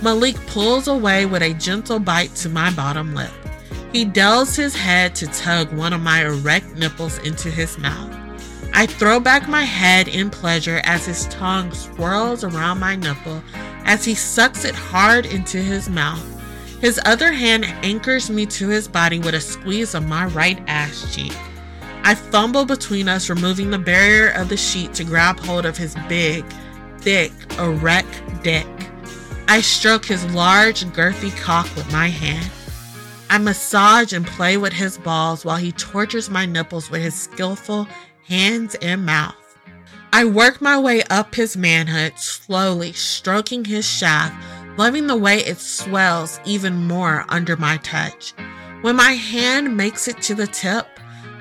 Maliek 0.00 0.36
pulls 0.46 0.88
away 0.88 1.26
with 1.26 1.42
a 1.42 1.52
gentle 1.54 1.98
bite 1.98 2.34
to 2.36 2.48
my 2.48 2.70
bottom 2.72 3.14
lip. 3.14 3.32
He 3.92 4.04
delves 4.04 4.54
his 4.54 4.74
head 4.74 5.16
to 5.16 5.26
tug 5.26 5.72
one 5.72 5.92
of 5.92 6.00
my 6.00 6.24
erect 6.24 6.76
nipples 6.76 7.18
into 7.18 7.50
his 7.50 7.76
mouth. 7.76 8.16
I 8.72 8.86
throw 8.86 9.18
back 9.18 9.48
my 9.48 9.64
head 9.64 10.06
in 10.06 10.30
pleasure 10.30 10.80
as 10.84 11.04
his 11.06 11.26
tongue 11.26 11.72
swirls 11.72 12.44
around 12.44 12.78
my 12.78 12.94
nipple 12.94 13.42
as 13.84 14.04
he 14.04 14.14
sucks 14.14 14.64
it 14.64 14.74
hard 14.74 15.26
into 15.26 15.58
his 15.58 15.88
mouth. 15.88 16.26
His 16.80 17.00
other 17.04 17.32
hand 17.32 17.64
anchors 17.84 18.30
me 18.30 18.46
to 18.46 18.68
his 18.68 18.88
body 18.88 19.18
with 19.18 19.34
a 19.34 19.40
squeeze 19.40 19.94
of 19.94 20.06
my 20.06 20.26
right 20.26 20.62
ass 20.66 21.14
cheek. 21.14 21.36
I 22.02 22.14
fumble 22.14 22.64
between 22.64 23.08
us, 23.08 23.28
removing 23.28 23.70
the 23.70 23.78
barrier 23.78 24.30
of 24.30 24.48
the 24.48 24.56
sheet 24.56 24.94
to 24.94 25.04
grab 25.04 25.38
hold 25.40 25.66
of 25.66 25.76
his 25.76 25.94
big, 26.08 26.44
thick, 26.98 27.32
erect 27.58 28.22
dick. 28.42 28.66
I 29.48 29.60
stroke 29.60 30.06
his 30.06 30.24
large, 30.32 30.84
girthy 30.86 31.36
cock 31.40 31.66
with 31.76 31.90
my 31.92 32.08
hand. 32.08 32.50
I 33.28 33.38
massage 33.38 34.12
and 34.12 34.26
play 34.26 34.56
with 34.56 34.72
his 34.72 34.96
balls 34.98 35.44
while 35.44 35.56
he 35.56 35.72
tortures 35.72 36.30
my 36.30 36.46
nipples 36.46 36.90
with 36.90 37.02
his 37.02 37.14
skillful 37.14 37.86
hands 38.26 38.74
and 38.76 39.04
mouth. 39.04 39.39
I 40.12 40.24
work 40.24 40.60
my 40.60 40.76
way 40.76 41.02
up 41.04 41.36
his 41.36 41.56
manhood, 41.56 42.18
slowly 42.18 42.92
stroking 42.92 43.64
his 43.64 43.86
shaft, 43.86 44.34
loving 44.76 45.06
the 45.06 45.16
way 45.16 45.38
it 45.38 45.58
swells 45.58 46.40
even 46.44 46.88
more 46.88 47.24
under 47.28 47.56
my 47.56 47.76
touch. 47.78 48.34
When 48.80 48.96
my 48.96 49.12
hand 49.12 49.76
makes 49.76 50.08
it 50.08 50.20
to 50.22 50.34
the 50.34 50.48
tip, 50.48 50.86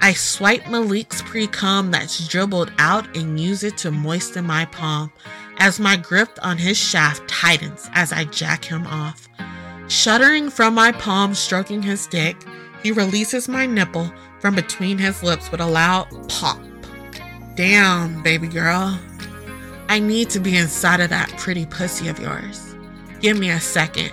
I 0.01 0.13
swipe 0.13 0.65
Maliek's 0.65 1.23
pre 1.23 1.47
cum 1.47 1.89
that's 1.89 2.27
dribbled 2.27 2.71
out 2.77 3.17
and 3.17 3.39
use 3.39 3.63
it 3.63 3.75
to 3.79 3.91
moisten 3.91 4.45
my 4.45 4.65
palm 4.65 5.11
as 5.57 5.79
my 5.79 5.97
grip 5.97 6.29
on 6.43 6.57
his 6.57 6.77
shaft 6.77 7.27
tightens 7.27 7.89
as 7.93 8.13
I 8.13 8.25
jack 8.25 8.63
him 8.63 8.85
off. 8.85 9.27
Shuddering 9.87 10.51
from 10.51 10.75
my 10.75 10.91
palm 10.91 11.33
stroking 11.33 11.81
his 11.81 12.05
dick, 12.05 12.37
he 12.83 12.91
releases 12.91 13.49
my 13.49 13.65
nipple 13.65 14.11
from 14.39 14.53
between 14.53 14.99
his 14.99 15.23
lips 15.23 15.51
with 15.51 15.59
a 15.59 15.65
loud 15.65 16.07
pop. 16.29 16.61
Damn, 17.59 18.23
baby 18.23 18.47
girl. 18.47 18.97
I 19.89 19.99
need 19.99 20.29
to 20.29 20.39
be 20.39 20.55
inside 20.55 21.01
of 21.01 21.09
that 21.09 21.27
pretty 21.37 21.65
pussy 21.65 22.07
of 22.07 22.17
yours. 22.17 22.73
Give 23.19 23.37
me 23.37 23.49
a 23.49 23.59
second. 23.59 24.11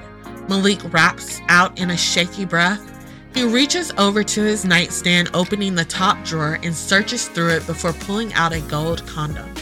Maliek 0.48 0.92
raps 0.92 1.40
out 1.46 1.78
in 1.78 1.92
a 1.92 1.96
shaky 1.96 2.44
breath. 2.44 3.08
He 3.34 3.44
reaches 3.44 3.92
over 3.98 4.24
to 4.24 4.42
his 4.42 4.64
nightstand, 4.64 5.30
opening 5.32 5.76
the 5.76 5.84
top 5.84 6.24
drawer, 6.24 6.58
and 6.64 6.74
searches 6.74 7.28
through 7.28 7.50
it 7.50 7.66
before 7.68 7.92
pulling 7.92 8.34
out 8.34 8.52
a 8.52 8.60
gold 8.62 9.06
condom. 9.06 9.54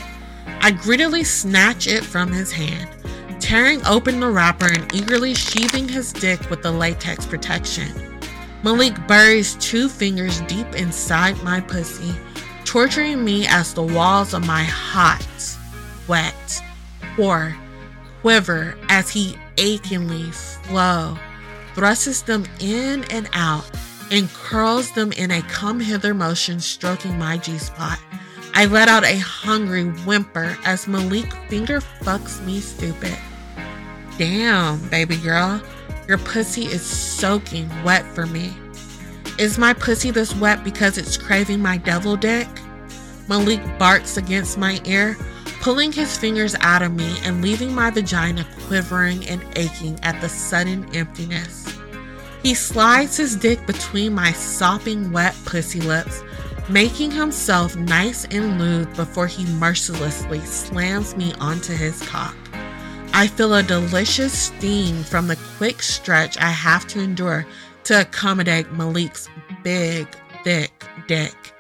I 0.63 0.71
greedily 0.71 1.23
snatch 1.23 1.87
it 1.87 2.05
from 2.05 2.33
his 2.33 2.51
hand, 2.51 2.89
tearing 3.39 3.85
open 3.85 4.19
the 4.19 4.31
wrapper 4.31 4.73
and 4.73 4.95
eagerly 4.95 5.35
sheathing 5.35 5.89
his 5.89 6.11
dick 6.11 6.49
with 6.49 6.63
the 6.63 6.73
latex 6.73 7.27
protection. 7.27 7.89
Maliek 8.63 9.07
buries 9.07 9.57
two 9.57 9.91
fingers 9.91 10.41
deep 10.43 10.75
inside 10.75 11.37
my 11.43 11.61
pussy, 11.61 12.15
torturing 12.75 13.25
me 13.25 13.47
as 13.47 13.73
the 13.73 13.81
walls 13.81 14.35
of 14.35 14.45
my 14.49 14.65
hot, 14.65 15.25
wet 16.09 16.61
core 17.15 17.57
quiver 18.21 18.77
as 18.89 19.09
he 19.09 19.37
achingly 19.59 20.29
flow, 20.33 21.17
thrusts 21.77 22.23
them 22.23 22.45
in 22.59 23.05
and 23.13 23.29
out, 23.33 23.71
and 24.11 24.29
curls 24.31 24.91
them 24.91 25.13
in 25.13 25.31
a 25.31 25.41
come 25.43 25.79
hither 25.79 26.15
motion, 26.15 26.59
stroking 26.59 27.17
my 27.17 27.37
G 27.37 27.59
spot. 27.59 28.01
I 28.55 28.67
let 28.67 28.89
out 28.89 29.05
a 29.05 29.19
hungry 29.19 29.85
whimper 29.85 30.59
as 30.65 30.87
Maliek 30.87 31.33
finger 31.49 31.81
fucks 31.81 32.45
me 32.45 32.59
stupid. 32.59 33.17
Damn, 34.19 34.81
baby 34.89 35.17
girl, 35.19 35.63
your 36.09 36.19
pussy 36.19 36.65
is 36.65 36.83
soaking 36.83 37.71
wet 37.85 38.05
for 38.05 38.27
me. 38.27 38.53
Is 39.39 39.59
my 39.59 39.75
pussy 39.75 40.11
this 40.11 40.35
wet 40.35 40.65
because 40.65 40.99
it's 40.99 41.17
craving 41.17 41.63
my 41.63 41.77
devil 41.77 42.17
dick? 42.17 42.49
Maliek 43.29 43.79
barks 43.79 44.17
against 44.17 44.59
my 44.59 44.81
ear, 44.85 45.17
pulling 45.61 45.93
his 45.93 46.17
fingers 46.17 46.55
out 46.61 46.83
of 46.83 46.93
me 46.93 47.17
and 47.23 47.41
leaving 47.41 47.75
my 47.75 47.91
vagina 47.91 48.47
quivering 48.67 49.27
and 49.29 49.43
aching 49.57 49.99
at 50.03 50.21
the 50.21 50.29
sudden 50.29 50.87
emptiness. 50.95 51.67
He 52.43 52.55
slides 52.55 53.17
his 53.17 53.37
dick 53.37 53.67
between 53.67 54.15
my 54.15 54.33
sopping 54.33 55.11
wet 55.13 55.35
pussy 55.47 55.81
lips, 55.81 56.23
making 56.69 57.11
himself 57.11 57.77
nice 57.77 58.27
and 58.27 58.59
lewd 58.59 58.93
before 58.95 59.27
he 59.27 59.47
mercilessly 59.55 60.41
slams 60.41 61.17
me 61.17 61.33
onto 61.41 61.73
his 61.73 62.07
cock. 62.07 62.37
I 63.15 63.29
feel 63.29 63.55
a 63.55 63.63
delicious 63.63 64.33
steam 64.33 65.03
from 65.05 65.29
the 65.29 65.39
quick 65.57 65.83
stretch 65.83 66.37
I 66.37 66.51
have 66.51 66.87
to 66.89 67.01
endure 67.01 67.47
to 67.85 68.01
accommodate 68.01 68.67
Maliek's 68.73 69.29
big, 69.63 70.09
thick 70.43 70.85
dick. 71.07 71.54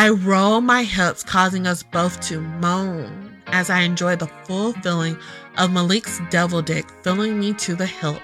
I 0.00 0.10
roll 0.10 0.60
my 0.60 0.84
hips, 0.84 1.24
causing 1.24 1.66
us 1.66 1.82
both 1.82 2.20
to 2.28 2.40
moan 2.40 3.36
as 3.48 3.68
I 3.68 3.80
enjoy 3.80 4.14
the 4.14 4.30
full 4.44 4.72
feeling 4.74 5.18
of 5.56 5.70
Maliek's 5.70 6.20
devil 6.30 6.62
dick 6.62 6.88
filling 7.02 7.40
me 7.40 7.52
to 7.54 7.74
the 7.74 7.84
hilt. 7.84 8.22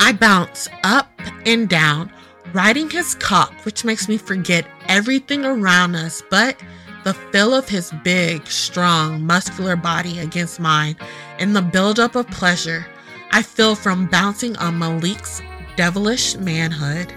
I 0.00 0.14
bounce 0.14 0.70
up 0.84 1.10
and 1.44 1.68
down, 1.68 2.10
riding 2.54 2.88
his 2.88 3.14
cock, 3.16 3.52
which 3.66 3.84
makes 3.84 4.08
me 4.08 4.16
forget 4.16 4.66
everything 4.88 5.44
around 5.44 5.96
us 5.96 6.22
but 6.30 6.58
the 7.04 7.12
feel 7.12 7.52
of 7.52 7.68
his 7.68 7.92
big, 8.02 8.46
strong, 8.46 9.22
muscular 9.22 9.76
body 9.76 10.20
against 10.20 10.60
mine, 10.60 10.96
and 11.38 11.54
the 11.54 11.60
buildup 11.60 12.14
of 12.14 12.26
pleasure 12.28 12.86
I 13.32 13.42
feel 13.42 13.74
from 13.74 14.06
bouncing 14.06 14.56
on 14.56 14.78
Maliek's 14.78 15.42
devilish 15.76 16.36
manhood. 16.36 17.12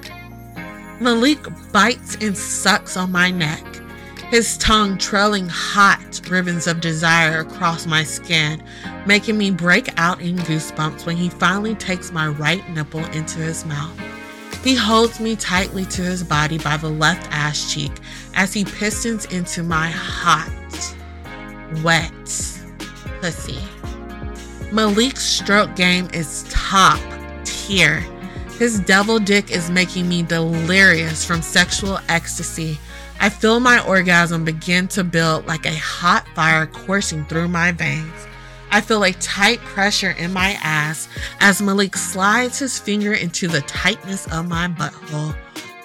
Maliek 1.00 1.72
bites 1.72 2.18
and 2.20 2.38
sucks 2.38 2.98
on 2.98 3.10
my 3.10 3.32
neck, 3.32 3.64
his 4.30 4.58
tongue 4.58 4.98
trailing 4.98 5.50
hot 5.50 6.22
ribbons 6.30 6.68
of 6.68 6.82
desire 6.82 7.40
across 7.40 7.88
my 7.88 8.04
skin, 8.04 8.64
making 9.08 9.38
me 9.38 9.50
break 9.50 9.90
out 9.98 10.22
in 10.22 10.36
goosebumps 10.38 11.06
when 11.06 11.18
he 11.18 11.30
finally 11.30 11.74
takes 11.76 12.12
my 12.12 12.28
right 12.28 12.68
nipple 12.70 13.04
into 13.06 13.40
his 13.40 13.66
mouth. 13.66 14.00
He 14.64 14.76
holds 14.76 15.20
me 15.20 15.36
tightly 15.36 15.86
to 15.86 16.02
his 16.02 16.24
body 16.24 16.58
by 16.60 16.78
the 16.78 16.90
left 16.90 17.28
ass 17.32 17.74
cheek 17.74 17.92
as 18.36 18.54
he 18.54 18.66
pistons 18.66 19.26
into 19.26 19.64
my 19.64 19.90
hot, 19.90 20.52
wet 21.84 22.12
pussy. 23.22 23.60
Maliek's 24.72 25.24
stroke 25.24 25.76
game 25.76 26.08
is 26.14 26.46
top 26.50 27.00
tier. 27.46 28.02
His 28.60 28.80
devil 28.82 29.18
dick 29.18 29.50
is 29.50 29.72
making 29.72 30.08
me 30.08 30.22
delirious 30.22 31.26
from 31.26 31.42
sexual 31.42 32.00
ecstasy. 32.10 32.78
I 33.22 33.30
feel 33.30 33.60
my 33.60 33.86
orgasm 33.86 34.46
begin 34.46 34.88
to 34.90 35.04
build 35.04 35.46
like 35.46 35.66
a 35.66 35.76
hot 35.76 36.26
fire 36.36 36.66
coursing 36.66 37.26
through 37.26 37.50
my 37.50 37.74
veins. 37.74 38.28
I 38.72 38.82
feel 38.82 39.04
a 39.04 39.12
tight 39.14 39.60
pressure 39.60 40.12
in 40.12 40.32
my 40.32 40.58
ass 40.62 41.10
as 41.40 41.60
Maliek 41.60 41.98
slides 41.98 42.60
his 42.60 42.80
finger 42.80 43.14
into 43.14 43.48
the 43.48 43.62
tightness 43.62 44.26
of 44.32 44.48
my 44.48 44.68
butthole. 44.68 45.36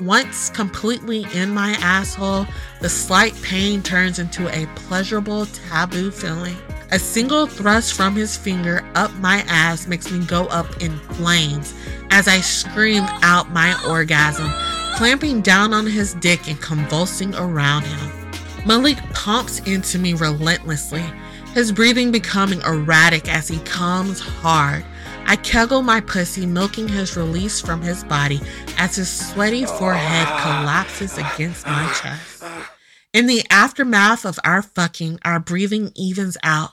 Once 0.00 0.50
completely 0.50 1.26
in 1.34 1.50
my 1.50 1.72
asshole, 1.80 2.46
the 2.80 2.88
slight 2.88 3.34
pain 3.42 3.82
turns 3.82 4.18
into 4.18 4.48
a 4.48 4.66
pleasurable 4.74 5.46
taboo 5.46 6.10
feeling. 6.10 6.56
A 6.92 6.98
single 6.98 7.46
thrust 7.46 7.94
from 7.94 8.14
his 8.14 8.36
finger 8.36 8.84
up 8.94 9.12
my 9.14 9.44
ass 9.48 9.88
makes 9.88 10.10
me 10.12 10.24
go 10.26 10.46
up 10.46 10.80
in 10.82 10.96
flames 11.14 11.74
as 12.10 12.28
I 12.28 12.40
scream 12.40 13.02
out 13.22 13.50
my 13.50 13.74
orgasm, 13.88 14.48
clamping 14.96 15.40
down 15.40 15.72
on 15.72 15.86
his 15.86 16.14
dick 16.14 16.48
and 16.48 16.60
convulsing 16.60 17.34
around 17.34 17.82
him. 17.82 18.10
Maliek 18.64 18.98
pumps 19.12 19.60
into 19.60 19.98
me 19.98 20.14
relentlessly 20.14 21.04
his 21.54 21.70
breathing 21.70 22.10
becoming 22.10 22.60
erratic 22.62 23.32
as 23.32 23.46
he 23.46 23.60
comes 23.60 24.18
hard. 24.18 24.84
I 25.26 25.36
kegel 25.36 25.82
my 25.82 26.00
pussy, 26.00 26.46
milking 26.46 26.88
his 26.88 27.16
release 27.16 27.60
from 27.60 27.80
his 27.80 28.02
body 28.04 28.40
as 28.76 28.96
his 28.96 29.08
sweaty 29.08 29.64
forehead 29.64 30.26
collapses 30.42 31.16
against 31.16 31.64
my 31.64 31.92
chest. 32.02 32.42
In 33.12 33.26
the 33.26 33.44
aftermath 33.50 34.26
of 34.26 34.40
our 34.42 34.62
fucking, 34.62 35.20
our 35.24 35.38
breathing 35.38 35.92
evens 35.94 36.36
out. 36.42 36.72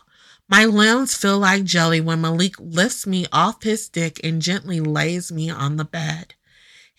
My 0.49 0.65
limbs 0.65 1.15
feel 1.15 1.37
like 1.37 1.63
jelly 1.63 2.01
when 2.01 2.23
Maliek 2.23 2.55
lifts 2.57 3.05
me 3.05 3.27
off 3.31 3.61
his 3.61 3.87
dick 3.87 4.19
and 4.23 4.41
gently 4.41 4.81
lays 4.81 5.31
me 5.31 5.49
on 5.51 5.77
the 5.77 5.85
bed. 5.85 6.33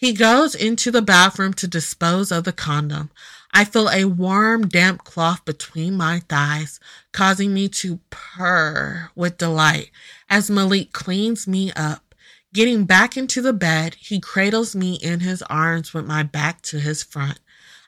He 0.03 0.13
goes 0.13 0.57
into 0.57 0.91
the 0.91 1.01
bathroom 1.01 1.53
to 1.55 1.69
dispose 1.69 2.33
of 2.33 2.43
the 2.43 2.53
condom. 2.53 3.11
I 3.55 3.65
feel 3.65 3.89
a 3.89 4.07
warm, 4.07 4.67
damp 4.67 5.05
cloth 5.05 5.45
between 5.45 5.97
my 5.97 6.25
thighs, 6.29 6.81
causing 7.13 7.55
me 7.55 7.69
to 7.69 8.01
purr 8.11 9.11
with 9.15 9.39
delight 9.39 9.93
as 10.29 10.51
Maliek 10.51 10.91
cleans 10.91 11.47
me 11.47 11.71
up. 11.77 12.17
Getting 12.53 12.85
back 12.85 13.17
into 13.17 13.41
the 13.41 13.53
bed, 13.53 13.95
he 13.95 14.19
cradles 14.19 14.75
me 14.75 14.95
in 14.95 15.21
his 15.21 15.41
arms 15.43 15.95
with 15.95 16.05
my 16.05 16.25
back 16.25 16.63
to 16.63 16.81
his 16.81 17.05
front. 17.05 17.39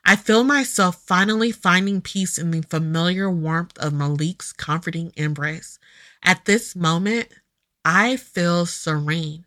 I 0.05 0.15
feel 0.15 0.45
myself 0.45 1.03
finally 1.05 1.51
finding 1.51 1.99
peace 1.99 2.37
in 2.37 2.49
the 2.51 2.61
familiar 2.61 3.29
warmth 3.29 3.77
of 3.77 3.91
Maliek's 3.91 4.53
comforting 4.53 5.11
embrace. 5.17 5.79
At 6.23 6.45
this 6.45 6.77
moment, 6.77 7.27
I 7.83 8.15
feel 8.15 8.65
serene. 8.65 9.43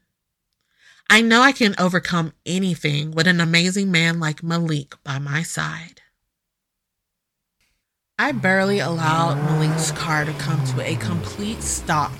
I 1.11 1.23
know 1.23 1.41
I 1.41 1.53
can 1.53 1.75
overcome 1.79 2.35
anything 2.45 3.13
with 3.13 3.27
an 3.27 3.41
amazing 3.41 3.91
man 3.91 4.21
like 4.21 4.43
Maliek 4.43 4.95
by 5.05 5.19
my 5.19 5.43
side. 5.43 6.03
I 8.19 8.33
barely 8.33 8.79
allowed 8.79 9.39
Maliek's 9.39 9.93
car 9.93 10.25
to 10.25 10.33
come 10.35 10.65
to 10.67 10.83
a 10.83 10.97
complete 10.97 11.63
stop 11.63 12.13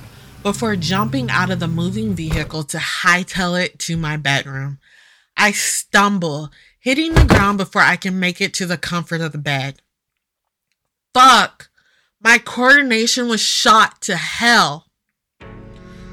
before 0.43 0.77
jumping 0.77 1.29
out 1.29 1.51
of 1.51 1.61
the 1.61 1.69
moving 1.69 2.15
vehicle 2.15 2.63
to 2.65 2.79
hightail 2.79 3.63
it 3.63 3.79
to 3.81 3.97
my 3.97 4.17
bedroom. 4.17 4.79
I 5.37 5.53
stumble, 5.53 6.51
hitting 6.81 7.15
the 7.15 7.25
ground 7.25 7.59
before 7.59 7.83
I 7.83 7.97
can 7.97 8.19
make 8.19 8.41
it 8.41 8.55
to 8.55 8.67
the 8.67 8.79
comfort 8.79 9.21
of 9.21 9.33
the 9.33 9.39
bed. 9.39 9.83
Fuck! 11.13 11.69
My 12.21 12.39
coordination 12.39 13.29
was 13.29 13.41
shot 13.41 14.01
to 14.03 14.17
hell. 14.17 14.88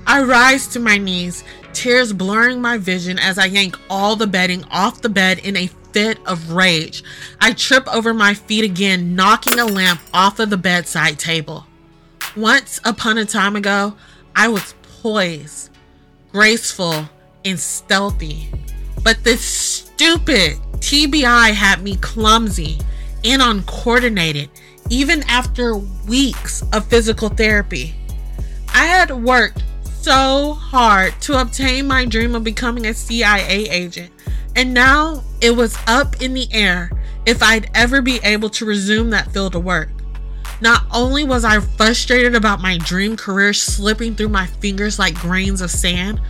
I 0.08 0.22
rise 0.22 0.68
to 0.68 0.80
my 0.80 0.98
knees, 0.98 1.44
tears 1.74 2.14
blurring 2.14 2.62
my 2.62 2.78
vision 2.78 3.18
as 3.18 3.38
I 3.38 3.46
yank 3.46 3.78
all 3.90 4.16
the 4.16 4.28
bedding 4.28 4.64
off 4.66 5.02
the 5.02 5.10
bed 5.10 5.40
in 5.40 5.58
a 5.58 5.68
fit 5.92 6.20
of 6.28 6.52
rage. 6.52 7.04
I 7.42 7.54
trip 7.54 7.88
over 7.94 8.14
my 8.14 8.34
feet 8.34 8.64
again, 8.64 9.16
knocking 9.16 9.60
a 9.60 9.66
lamp 9.66 10.02
off 10.14 10.40
of 10.40 10.50
the 10.50 10.58
bedside 10.58 11.18
table. 11.18 11.66
Once 12.36 12.80
upon 12.84 13.18
a 13.18 13.26
time 13.26 13.56
ago, 13.56 13.96
I 14.36 14.48
was 14.48 14.76
poised, 15.02 15.70
graceful, 16.32 17.10
and 17.44 17.60
stealthy. 17.60 18.50
But 19.04 19.24
this 19.24 19.44
stupid 19.44 20.58
TBI 20.78 21.52
had 21.52 21.82
me 21.82 21.96
clumsy 21.96 22.78
and 23.24 23.42
uncoordinated, 23.42 24.50
even 24.90 25.24
after 25.24 25.76
weeks 25.76 26.64
of 26.74 26.86
physical 26.88 27.30
therapy. 27.30 27.96
I 28.74 28.86
had 28.86 29.12
worked 29.12 29.64
so 30.06 30.54
hard 30.54 31.20
to 31.20 31.42
obtain 31.42 31.88
my 31.88 32.06
dream 32.06 32.36
of 32.36 32.44
becoming 32.44 32.86
a 32.86 32.94
CIA 32.94 33.68
agent. 33.72 34.14
And 34.56 34.72
now 34.72 35.24
it 35.42 35.50
was 35.50 35.80
up 35.88 36.22
in 36.22 36.36
the 36.36 36.48
air 36.52 36.92
if 37.26 37.42
I'd 37.42 37.72
ever 37.74 38.04
be 38.04 38.20
able 38.24 38.50
to 38.52 38.66
resume 38.66 39.10
that 39.10 39.32
field 39.32 39.56
of 39.56 39.66
work. 39.66 39.90
Not 40.62 40.86
only 40.94 41.24
was 41.24 41.44
I 41.44 41.60
frustrated 41.60 42.36
about 42.36 42.62
my 42.62 42.78
dream 42.78 43.18
career 43.18 43.52
slipping 43.52 44.14
through 44.14 44.30
my 44.30 44.46
fingers 44.46 45.00
like 45.00 45.16
grains 45.16 45.60
of 45.60 45.72
sand, 45.72 46.22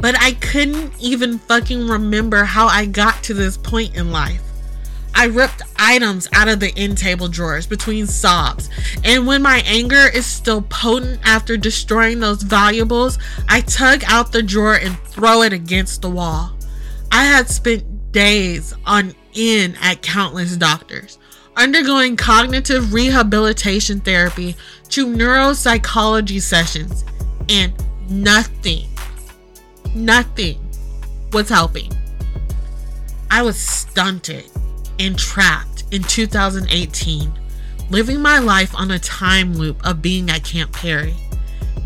but 0.00 0.18
I 0.18 0.32
couldn't 0.32 0.94
even 0.98 1.38
fucking 1.38 1.86
remember 1.86 2.44
how 2.44 2.66
I 2.66 2.86
got 2.86 3.22
to 3.24 3.34
this 3.34 3.58
point 3.58 3.94
in 3.94 4.10
life. 4.10 4.47
I 5.18 5.24
ripped 5.24 5.62
items 5.76 6.28
out 6.32 6.46
of 6.46 6.60
the 6.60 6.72
end 6.76 6.96
table 6.96 7.26
drawers 7.26 7.66
between 7.66 8.06
sobs, 8.06 8.70
and 9.02 9.26
when 9.26 9.42
my 9.42 9.64
anger 9.66 10.06
is 10.14 10.24
still 10.24 10.62
potent 10.62 11.18
after 11.24 11.56
destroying 11.56 12.20
those 12.20 12.44
valuables, 12.44 13.18
I 13.48 13.62
tug 13.62 14.04
out 14.06 14.30
the 14.30 14.44
drawer 14.44 14.76
and 14.76 14.96
throw 15.00 15.42
it 15.42 15.52
against 15.52 16.02
the 16.02 16.08
wall. 16.08 16.56
I 17.10 17.24
had 17.24 17.48
spent 17.48 18.12
days 18.12 18.72
on 18.86 19.12
end 19.34 19.76
at 19.82 20.02
countless 20.02 20.56
doctors, 20.56 21.18
undergoing 21.56 22.14
cognitive 22.14 22.92
rehabilitation 22.92 23.98
therapy 23.98 24.54
to 24.90 25.04
neuropsychology 25.04 26.40
sessions, 26.40 27.04
and 27.48 27.72
nothing, 28.08 28.86
nothing 29.96 30.64
was 31.32 31.48
helping. 31.48 31.90
I 33.32 33.42
was 33.42 33.58
stunted 33.58 34.48
and 34.98 35.18
trapped 35.18 35.84
in 35.90 36.02
2018, 36.02 37.32
living 37.90 38.20
my 38.20 38.38
life 38.38 38.74
on 38.74 38.90
a 38.90 38.98
time 38.98 39.54
loop 39.54 39.84
of 39.86 40.02
being 40.02 40.30
at 40.30 40.44
Camp 40.44 40.72
Perry. 40.72 41.14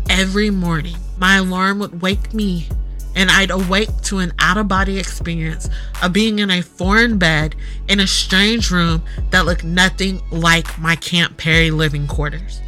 Every 0.09 0.49
morning, 0.49 0.97
my 1.17 1.37
alarm 1.37 1.79
would 1.79 2.01
wake 2.01 2.33
me, 2.33 2.67
and 3.15 3.29
I'd 3.29 3.51
awake 3.51 3.89
to 4.03 4.19
an 4.19 4.33
out 4.39 4.57
of 4.57 4.67
body 4.67 4.99
experience 4.99 5.69
of 6.01 6.13
being 6.13 6.39
in 6.39 6.49
a 6.49 6.61
foreign 6.61 7.17
bed 7.17 7.55
in 7.87 7.99
a 7.99 8.07
strange 8.07 8.71
room 8.71 9.03
that 9.29 9.45
looked 9.45 9.63
nothing 9.63 10.21
like 10.31 10.79
my 10.79 10.95
Camp 10.95 11.37
Perry 11.37 11.71
living 11.71 12.07
quarters. 12.07 12.61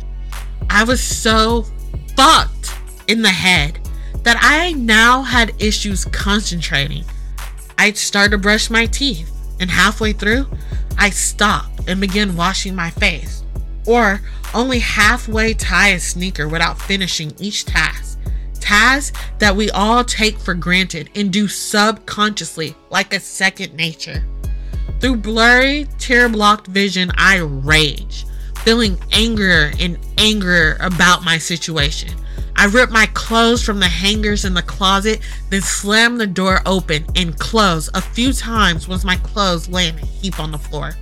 I 0.69 0.84
was 0.84 1.01
so 1.01 1.65
fucked 2.15 2.73
in 3.08 3.21
the 3.21 3.29
head 3.29 3.79
that 4.23 4.38
I 4.41 4.73
now 4.73 5.21
had 5.21 5.53
issues 5.60 6.05
concentrating. 6.05 7.03
I'd 7.77 7.97
start 7.97 8.31
to 8.31 8.38
brush 8.38 8.69
my 8.69 8.86
teeth, 8.86 9.31
and 9.59 9.69
halfway 9.69 10.13
through, 10.13 10.47
I 10.97 11.09
stop 11.09 11.69
and 11.87 12.01
begin 12.01 12.35
washing 12.35 12.75
my 12.75 12.89
face, 12.89 13.43
or 13.85 14.21
only 14.53 14.79
halfway 14.79 15.53
tie 15.53 15.89
a 15.89 15.99
sneaker 15.99 16.47
without 16.47 16.81
finishing 16.81 17.33
each 17.39 17.65
task. 17.65 18.19
Tasks 18.59 19.17
that 19.39 19.55
we 19.55 19.69
all 19.71 20.03
take 20.03 20.39
for 20.39 20.55
granted 20.55 21.09
and 21.15 21.31
do 21.31 21.47
subconsciously 21.47 22.75
like 22.89 23.13
a 23.13 23.19
second 23.19 23.75
nature. 23.75 24.25
Through 24.99 25.17
blurry, 25.17 25.87
tear 25.99 26.29
blocked 26.29 26.67
vision, 26.67 27.11
I 27.15 27.37
rage, 27.37 28.25
feeling 28.63 28.97
angrier 29.11 29.71
and 29.79 29.99
angrier 30.17 30.77
about 30.79 31.23
my 31.23 31.37
situation. 31.37 32.09
I 32.55 32.65
ripped 32.65 32.91
my 32.91 33.05
clothes 33.07 33.61
from 33.63 33.79
the 33.79 33.87
hangers 33.87 34.45
in 34.45 34.53
the 34.53 34.61
closet, 34.61 35.19
then 35.49 35.61
slammed 35.61 36.19
the 36.19 36.27
door 36.27 36.61
open 36.65 37.05
and 37.15 37.37
closed 37.37 37.89
a 37.93 38.01
few 38.01 38.31
times 38.31 38.87
once 38.87 39.03
my 39.03 39.17
clothes 39.17 39.67
lay 39.67 39.89
in 39.89 39.97
a 39.97 40.05
heap 40.05 40.39
on 40.39 40.51
the 40.51 40.57
floor. 40.57 40.93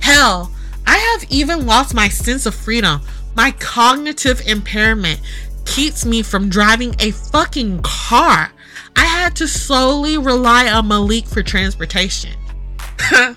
Hell, 0.00 0.50
I 0.86 0.96
have 0.96 1.30
even 1.30 1.66
lost 1.66 1.94
my 1.94 2.08
sense 2.08 2.46
of 2.46 2.54
freedom. 2.54 3.02
My 3.36 3.52
cognitive 3.52 4.46
impairment 4.46 5.20
keeps 5.64 6.04
me 6.04 6.22
from 6.22 6.48
driving 6.48 6.96
a 6.98 7.12
fucking 7.12 7.82
car. 7.82 8.50
I 8.96 9.04
had 9.04 9.36
to 9.36 9.46
slowly 9.46 10.18
rely 10.18 10.68
on 10.68 10.88
Maliek 10.88 11.28
for 11.28 11.42
transportation. 11.42 12.32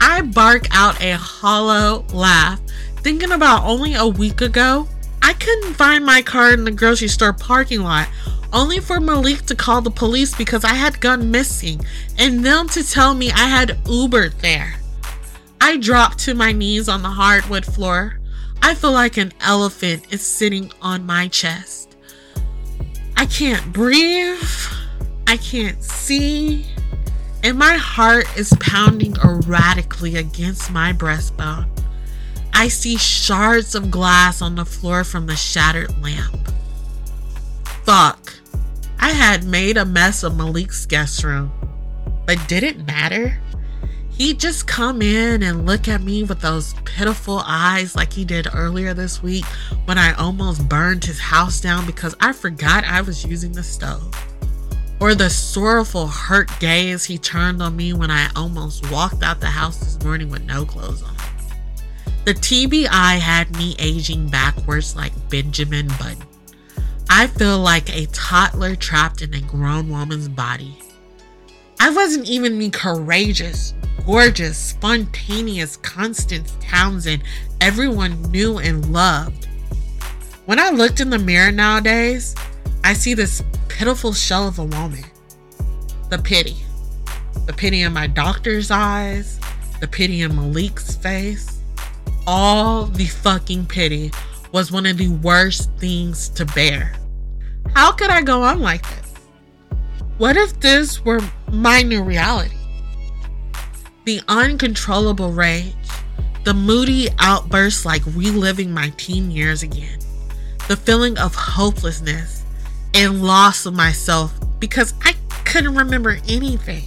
I 0.00 0.22
bark 0.22 0.66
out 0.70 1.00
a 1.02 1.16
hollow 1.16 2.04
laugh 2.12 2.60
thinking 3.02 3.32
about 3.32 3.64
only 3.64 3.94
a 3.94 4.06
week 4.06 4.40
ago, 4.40 4.88
I 5.20 5.32
couldn't 5.34 5.74
find 5.74 6.04
my 6.04 6.22
car 6.22 6.52
in 6.52 6.64
the 6.64 6.70
grocery 6.70 7.08
store 7.08 7.32
parking 7.32 7.82
lot, 7.82 8.08
only 8.52 8.80
for 8.80 8.98
Maliek 8.98 9.46
to 9.46 9.54
call 9.54 9.80
the 9.80 9.90
police 9.90 10.34
because 10.36 10.64
I 10.64 10.74
had 10.74 11.00
gone 11.00 11.30
missing 11.30 11.80
and 12.18 12.44
them 12.44 12.68
to 12.70 12.88
tell 12.88 13.14
me 13.14 13.30
I 13.30 13.46
had 13.46 13.70
Ubered 13.84 14.40
there. 14.40 14.74
I 15.60 15.76
dropped 15.76 16.18
to 16.20 16.34
my 16.34 16.52
knees 16.52 16.88
on 16.88 17.02
the 17.02 17.08
hardwood 17.08 17.64
floor. 17.64 18.18
I 18.62 18.74
feel 18.74 18.92
like 18.92 19.16
an 19.16 19.32
elephant 19.40 20.12
is 20.12 20.22
sitting 20.22 20.72
on 20.80 21.06
my 21.06 21.28
chest. 21.28 21.96
I 23.16 23.26
can't 23.26 23.72
breathe. 23.72 24.42
I 25.26 25.36
can't 25.36 25.82
see. 25.82 26.66
And 27.42 27.58
my 27.58 27.74
heart 27.74 28.26
is 28.36 28.52
pounding 28.60 29.16
erratically 29.24 30.16
against 30.16 30.70
my 30.70 30.92
breastbone. 30.92 31.68
I 32.54 32.68
see 32.68 32.96
shards 32.96 33.74
of 33.74 33.90
glass 33.90 34.42
on 34.42 34.54
the 34.54 34.64
floor 34.64 35.04
from 35.04 35.26
the 35.26 35.36
shattered 35.36 36.00
lamp. 36.02 36.52
Fuck. 37.84 38.34
I 39.00 39.10
had 39.10 39.44
made 39.44 39.76
a 39.76 39.84
mess 39.84 40.22
of 40.22 40.34
Maliek's 40.34 40.86
guest 40.86 41.24
room. 41.24 41.50
But 42.26 42.38
did 42.48 42.62
it 42.62 42.86
matter? 42.86 43.38
He'd 44.12 44.38
just 44.38 44.66
come 44.66 45.02
in 45.02 45.42
and 45.42 45.66
look 45.66 45.88
at 45.88 46.02
me 46.02 46.22
with 46.22 46.40
those 46.40 46.74
pitiful 46.84 47.42
eyes 47.44 47.96
like 47.96 48.12
he 48.12 48.24
did 48.24 48.46
earlier 48.54 48.94
this 48.94 49.22
week 49.22 49.44
when 49.86 49.98
I 49.98 50.12
almost 50.12 50.68
burned 50.68 51.04
his 51.04 51.18
house 51.18 51.60
down 51.60 51.86
because 51.86 52.14
I 52.20 52.32
forgot 52.32 52.84
I 52.84 53.00
was 53.00 53.24
using 53.24 53.52
the 53.52 53.62
stove. 53.62 54.14
Or 55.00 55.16
the 55.16 55.30
sorrowful, 55.30 56.06
hurt 56.06 56.48
gaze 56.60 57.04
he 57.04 57.18
turned 57.18 57.60
on 57.60 57.74
me 57.74 57.92
when 57.92 58.10
I 58.10 58.30
almost 58.36 58.88
walked 58.92 59.24
out 59.24 59.40
the 59.40 59.46
house 59.46 59.78
this 59.78 60.00
morning 60.04 60.30
with 60.30 60.44
no 60.44 60.64
clothes 60.64 61.02
on. 61.02 61.16
The 62.24 62.34
TBI 62.34 63.18
had 63.18 63.50
me 63.56 63.74
aging 63.80 64.28
backwards 64.28 64.94
like 64.94 65.12
Benjamin 65.28 65.88
Button. 65.98 66.22
I 67.10 67.26
feel 67.26 67.58
like 67.58 67.90
a 67.90 68.06
toddler 68.06 68.76
trapped 68.76 69.22
in 69.22 69.34
a 69.34 69.40
grown 69.40 69.90
woman's 69.90 70.28
body. 70.28 70.78
I 71.80 71.90
wasn't 71.90 72.28
even 72.28 72.60
the 72.60 72.70
courageous, 72.70 73.74
gorgeous, 74.06 74.56
spontaneous 74.56 75.76
Constance 75.78 76.56
Townsend 76.60 77.24
everyone 77.60 78.22
knew 78.30 78.58
and 78.58 78.92
loved. 78.92 79.48
When 80.46 80.60
I 80.60 80.70
looked 80.70 81.00
in 81.00 81.10
the 81.10 81.18
mirror 81.18 81.50
nowadays, 81.50 82.36
I 82.84 82.92
see 82.92 83.14
this 83.14 83.42
pitiful 83.66 84.12
shell 84.12 84.46
of 84.46 84.60
a 84.60 84.64
woman. 84.64 85.04
The 86.08 86.18
pity. 86.18 86.56
The 87.46 87.52
pity 87.52 87.82
in 87.82 87.92
my 87.92 88.06
doctor's 88.06 88.70
eyes, 88.70 89.40
the 89.80 89.88
pity 89.88 90.22
in 90.22 90.36
Maliek's 90.36 90.94
face, 90.94 91.51
all 92.26 92.84
the 92.84 93.06
fucking 93.06 93.66
pity 93.66 94.10
was 94.52 94.70
one 94.70 94.86
of 94.86 94.98
the 94.98 95.08
worst 95.08 95.70
things 95.78 96.28
to 96.30 96.44
bear. 96.46 96.94
How 97.74 97.92
could 97.92 98.10
I 98.10 98.22
go 98.22 98.42
on 98.42 98.60
like 98.60 98.82
this? 98.82 99.14
What 100.18 100.36
if 100.36 100.60
this 100.60 101.04
were 101.04 101.20
my 101.50 101.82
new 101.82 102.02
reality? 102.02 102.56
The 104.04 104.20
uncontrollable 104.28 105.32
rage, 105.32 105.74
the 106.44 106.54
moody 106.54 107.08
outbursts 107.18 107.84
like 107.84 108.02
reliving 108.06 108.72
my 108.72 108.92
teen 108.96 109.30
years 109.30 109.62
again, 109.62 109.98
the 110.68 110.76
feeling 110.76 111.16
of 111.18 111.34
hopelessness 111.34 112.44
and 112.94 113.22
loss 113.22 113.64
of 113.64 113.74
myself 113.74 114.32
because 114.58 114.94
I 115.02 115.14
couldn't 115.44 115.74
remember 115.74 116.18
anything. 116.28 116.84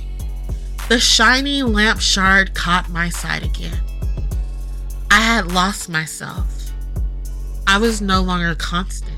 The 0.87 0.99
shiny 0.99 1.63
lamp 1.63 1.99
shard 1.99 2.53
caught 2.53 2.89
my 2.89 3.09
sight 3.09 3.43
again. 3.43 3.79
I 5.11 5.19
had 5.19 5.51
lost 5.51 5.89
myself. 5.89 6.71
I 7.67 7.77
was 7.77 8.01
no 8.01 8.21
longer 8.21 8.55
Constance. 8.55 9.11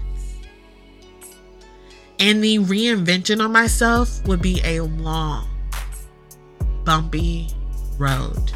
And 2.20 2.44
the 2.44 2.58
reinvention 2.60 3.44
of 3.44 3.52
myself 3.52 4.26
would 4.28 4.42
be 4.42 4.62
a 4.64 4.82
long, 4.82 5.48
bumpy 6.84 7.50
road. 7.98 8.52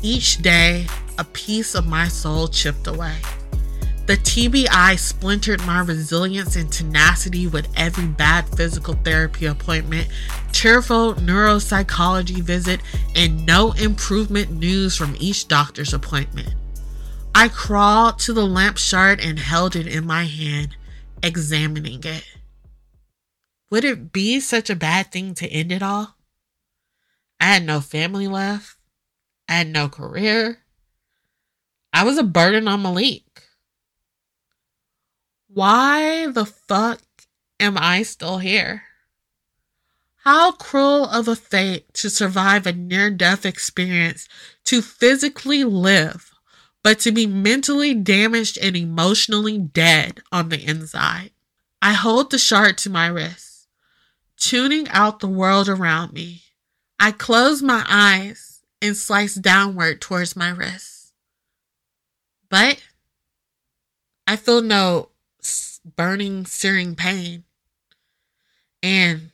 Each 0.00 0.38
day, 0.38 0.86
a 1.18 1.24
piece 1.24 1.74
of 1.74 1.86
my 1.86 2.08
soul 2.08 2.48
chipped 2.48 2.86
away. 2.86 3.16
The 4.04 4.16
TBI 4.16 4.98
splintered 4.98 5.64
my 5.64 5.78
resilience 5.78 6.56
and 6.56 6.72
tenacity 6.72 7.46
with 7.46 7.68
every 7.76 8.08
bad 8.08 8.48
physical 8.48 8.94
therapy 8.94 9.46
appointment, 9.46 10.08
tearful 10.50 11.14
neuropsychology 11.14 12.40
visit, 12.40 12.80
and 13.14 13.46
no 13.46 13.72
improvement 13.72 14.50
news 14.50 14.96
from 14.96 15.14
each 15.20 15.46
doctor's 15.46 15.94
appointment. 15.94 16.54
I 17.32 17.46
crawled 17.46 18.18
to 18.20 18.32
the 18.32 18.44
lamp 18.44 18.76
shard 18.76 19.20
and 19.20 19.38
held 19.38 19.76
it 19.76 19.86
in 19.86 20.04
my 20.04 20.24
hand, 20.24 20.76
examining 21.22 22.02
it. 22.02 22.24
Would 23.70 23.84
it 23.84 24.12
be 24.12 24.40
such 24.40 24.68
a 24.68 24.76
bad 24.76 25.12
thing 25.12 25.34
to 25.34 25.48
end 25.48 25.70
it 25.70 25.82
all? 25.82 26.16
I 27.40 27.44
had 27.44 27.64
no 27.64 27.80
family 27.80 28.26
left. 28.26 28.76
I 29.48 29.54
had 29.54 29.68
no 29.68 29.88
career. 29.88 30.58
I 31.92 32.02
was 32.02 32.18
a 32.18 32.24
burden 32.24 32.66
on 32.66 32.82
Maliek. 32.82 33.22
Why 35.54 36.28
the 36.28 36.46
fuck 36.46 37.02
am 37.60 37.76
I 37.76 38.04
still 38.04 38.38
here? 38.38 38.84
How 40.24 40.52
cruel 40.52 41.04
of 41.04 41.28
a 41.28 41.36
fate 41.36 41.92
to 41.94 42.08
survive 42.08 42.66
a 42.66 42.72
near 42.72 43.10
death 43.10 43.44
experience, 43.44 44.28
to 44.64 44.80
physically 44.80 45.62
live, 45.62 46.32
but 46.82 47.00
to 47.00 47.12
be 47.12 47.26
mentally 47.26 47.92
damaged 47.92 48.56
and 48.62 48.74
emotionally 48.74 49.58
dead 49.58 50.22
on 50.32 50.48
the 50.48 50.64
inside. 50.64 51.32
I 51.82 51.92
hold 51.92 52.30
the 52.30 52.38
shard 52.38 52.78
to 52.78 52.90
my 52.90 53.08
wrist, 53.08 53.68
tuning 54.38 54.88
out 54.88 55.20
the 55.20 55.28
world 55.28 55.68
around 55.68 56.14
me. 56.14 56.44
I 56.98 57.12
close 57.12 57.62
my 57.62 57.84
eyes 57.86 58.62
and 58.80 58.96
slice 58.96 59.34
downward 59.34 60.00
towards 60.00 60.34
my 60.34 60.48
wrist. 60.48 61.12
But 62.48 62.82
I 64.26 64.36
feel 64.36 64.62
no 64.62 65.11
burning, 65.84 66.46
searing 66.46 66.94
pain. 66.94 67.44
And 68.82 69.30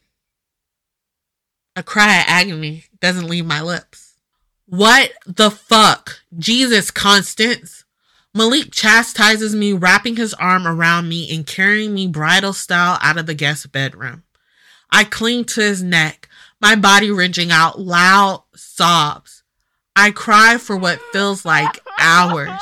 A 1.76 1.82
cry 1.82 2.18
of 2.18 2.24
agony 2.26 2.84
doesn't 3.00 3.28
leave 3.28 3.46
my 3.46 3.62
lips. 3.62 4.14
What 4.66 5.12
the 5.26 5.50
fuck? 5.50 6.20
Jesus, 6.36 6.90
Constance. 6.90 7.84
Maliek 8.36 8.72
chastises 8.72 9.54
me, 9.54 9.72
wrapping 9.72 10.16
his 10.16 10.34
arm 10.34 10.66
around 10.66 11.08
me 11.08 11.34
and 11.34 11.46
carrying 11.46 11.94
me 11.94 12.06
bridal 12.06 12.52
style 12.52 12.98
out 13.00 13.16
of 13.16 13.26
the 13.26 13.34
guest 13.34 13.70
bedroom. 13.72 14.24
I 14.90 15.04
cling 15.04 15.44
to 15.46 15.60
his 15.60 15.82
neck, 15.82 16.28
my 16.60 16.74
body 16.74 17.10
wrenching 17.10 17.50
out 17.50 17.80
loud 17.80 18.42
sobs. 18.54 19.42
I 19.96 20.10
cry 20.10 20.58
for 20.58 20.76
what 20.76 21.00
feels 21.12 21.44
like 21.44 21.80
hours. 21.98 22.60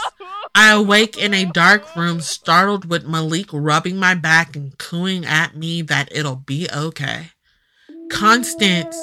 I 0.58 0.72
awake 0.72 1.18
in 1.18 1.34
a 1.34 1.44
dark 1.44 1.94
room, 1.96 2.22
startled 2.22 2.88
with 2.88 3.04
Maliek 3.04 3.50
rubbing 3.52 3.98
my 3.98 4.14
back 4.14 4.56
and 4.56 4.76
cooing 4.78 5.26
at 5.26 5.54
me 5.54 5.82
that 5.82 6.08
it'll 6.10 6.36
be 6.36 6.66
okay. 6.74 7.32
Constance, 8.10 8.96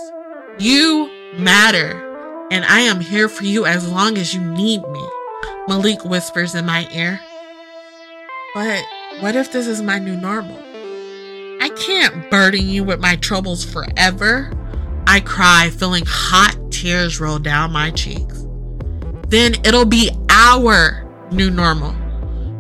you 0.58 1.12
matter, 1.38 2.48
and 2.50 2.66
I 2.66 2.80
am 2.80 3.02
here 3.02 3.30
for 3.30 3.44
you 3.44 3.68
as 3.68 3.88
long 3.88 4.18
as 4.18 4.34
you 4.34 4.42
need 4.42 4.82
me, 4.82 5.08
Maliek 5.70 6.04
whispers 6.10 6.56
in 6.56 6.66
my 6.66 6.90
ear. 6.92 7.22
But 8.56 8.84
what 9.20 9.36
if 9.36 9.52
this 9.52 9.68
is 9.68 9.80
my 9.80 10.00
new 10.00 10.16
normal? 10.16 10.58
I 11.62 11.70
can't 11.78 12.32
burden 12.32 12.68
you 12.68 12.84
with 12.84 13.00
my 13.00 13.16
troubles 13.18 13.64
forever. 13.64 14.52
I 15.06 15.20
cry, 15.20 15.70
feeling 15.70 16.06
hot 16.08 16.58
tears 16.72 17.20
roll 17.20 17.38
down 17.38 17.72
my 17.72 17.92
cheeks. 17.92 18.44
Then 19.28 19.54
it'll 19.64 19.86
be 19.86 20.10
our 20.32 21.03
new 21.34 21.50
normal. 21.50 21.96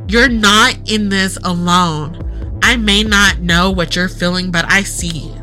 You're 0.07 0.29
not 0.29 0.77
in 0.91 1.09
this 1.09 1.37
alone. 1.43 2.59
I 2.61 2.75
may 2.75 3.03
not 3.03 3.39
know 3.39 3.71
what 3.71 3.95
you're 3.95 4.09
feeling, 4.09 4.51
but 4.51 4.65
I 4.69 4.83
see 4.83 5.19
you. 5.19 5.33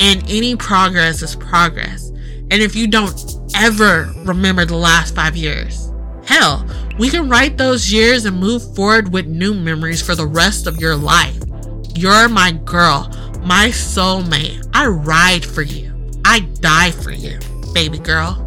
And 0.00 0.22
any 0.28 0.56
progress 0.56 1.22
is 1.22 1.36
progress. 1.36 2.08
And 2.50 2.62
if 2.62 2.76
you 2.76 2.86
don't 2.86 3.14
ever 3.54 4.12
remember 4.18 4.64
the 4.64 4.76
last 4.76 5.14
five 5.14 5.36
years, 5.36 5.90
hell, 6.26 6.66
we 6.98 7.08
can 7.08 7.28
write 7.28 7.56
those 7.56 7.92
years 7.92 8.24
and 8.24 8.38
move 8.38 8.74
forward 8.74 9.12
with 9.12 9.26
new 9.26 9.54
memories 9.54 10.02
for 10.02 10.14
the 10.14 10.26
rest 10.26 10.66
of 10.66 10.80
your 10.80 10.96
life. 10.96 11.36
You're 11.94 12.28
my 12.28 12.52
girl, 12.52 13.08
my 13.42 13.68
soulmate. 13.68 14.68
I 14.74 14.86
ride 14.86 15.44
for 15.44 15.62
you. 15.62 15.92
I 16.24 16.40
die 16.60 16.90
for 16.90 17.12
you, 17.12 17.38
baby 17.72 17.98
girl. 17.98 18.40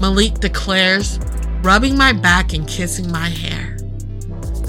Maliek 0.00 0.40
declares, 0.40 1.18
rubbing 1.64 1.96
my 1.96 2.12
back 2.12 2.52
and 2.52 2.68
kissing 2.68 3.10
my 3.10 3.30
hair. 3.30 3.78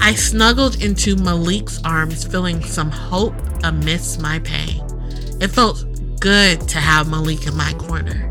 I 0.00 0.14
snuggled 0.14 0.82
into 0.82 1.14
Maliek's 1.14 1.78
arms, 1.84 2.24
feeling 2.24 2.62
some 2.62 2.90
hope 2.90 3.34
amidst 3.62 4.20
my 4.20 4.38
pain. 4.38 4.82
It 5.38 5.48
felt 5.48 5.84
good 6.20 6.66
to 6.68 6.78
have 6.78 7.06
Maliek 7.06 7.46
in 7.46 7.54
my 7.54 7.74
corner. 7.74 8.30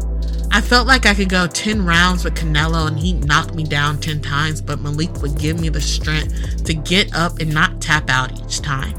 I 0.52 0.62
felt 0.62 0.88
like 0.88 1.06
I 1.06 1.14
could 1.14 1.30
go 1.30 1.46
10 1.46 1.86
rounds 1.86 2.24
with 2.24 2.34
Canelo 2.34 2.88
and 2.88 2.98
he'd 2.98 3.26
knock 3.26 3.54
me 3.54 3.66
down 3.66 4.00
10 4.00 4.22
times, 4.22 4.62
but 4.62 4.80
Maliek 4.80 5.22
would 5.22 5.38
give 5.38 5.60
me 5.60 5.70
the 5.70 5.82
strength 5.82 6.64
to 6.64 6.74
get 6.74 7.14
up 7.14 7.40
and 7.40 7.54
not 7.54 7.82
tap 7.82 8.10
out 8.10 8.32
each 8.42 8.62
time. 8.62 8.98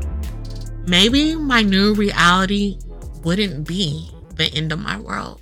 Maybe 0.87 1.35
my 1.35 1.63
new 1.63 1.93
reality 1.95 2.79
wouldn't 3.25 3.67
be 3.67 4.13
the 4.37 4.47
end 4.55 4.71
of 4.71 4.79
my 4.79 5.01
world. 5.01 5.41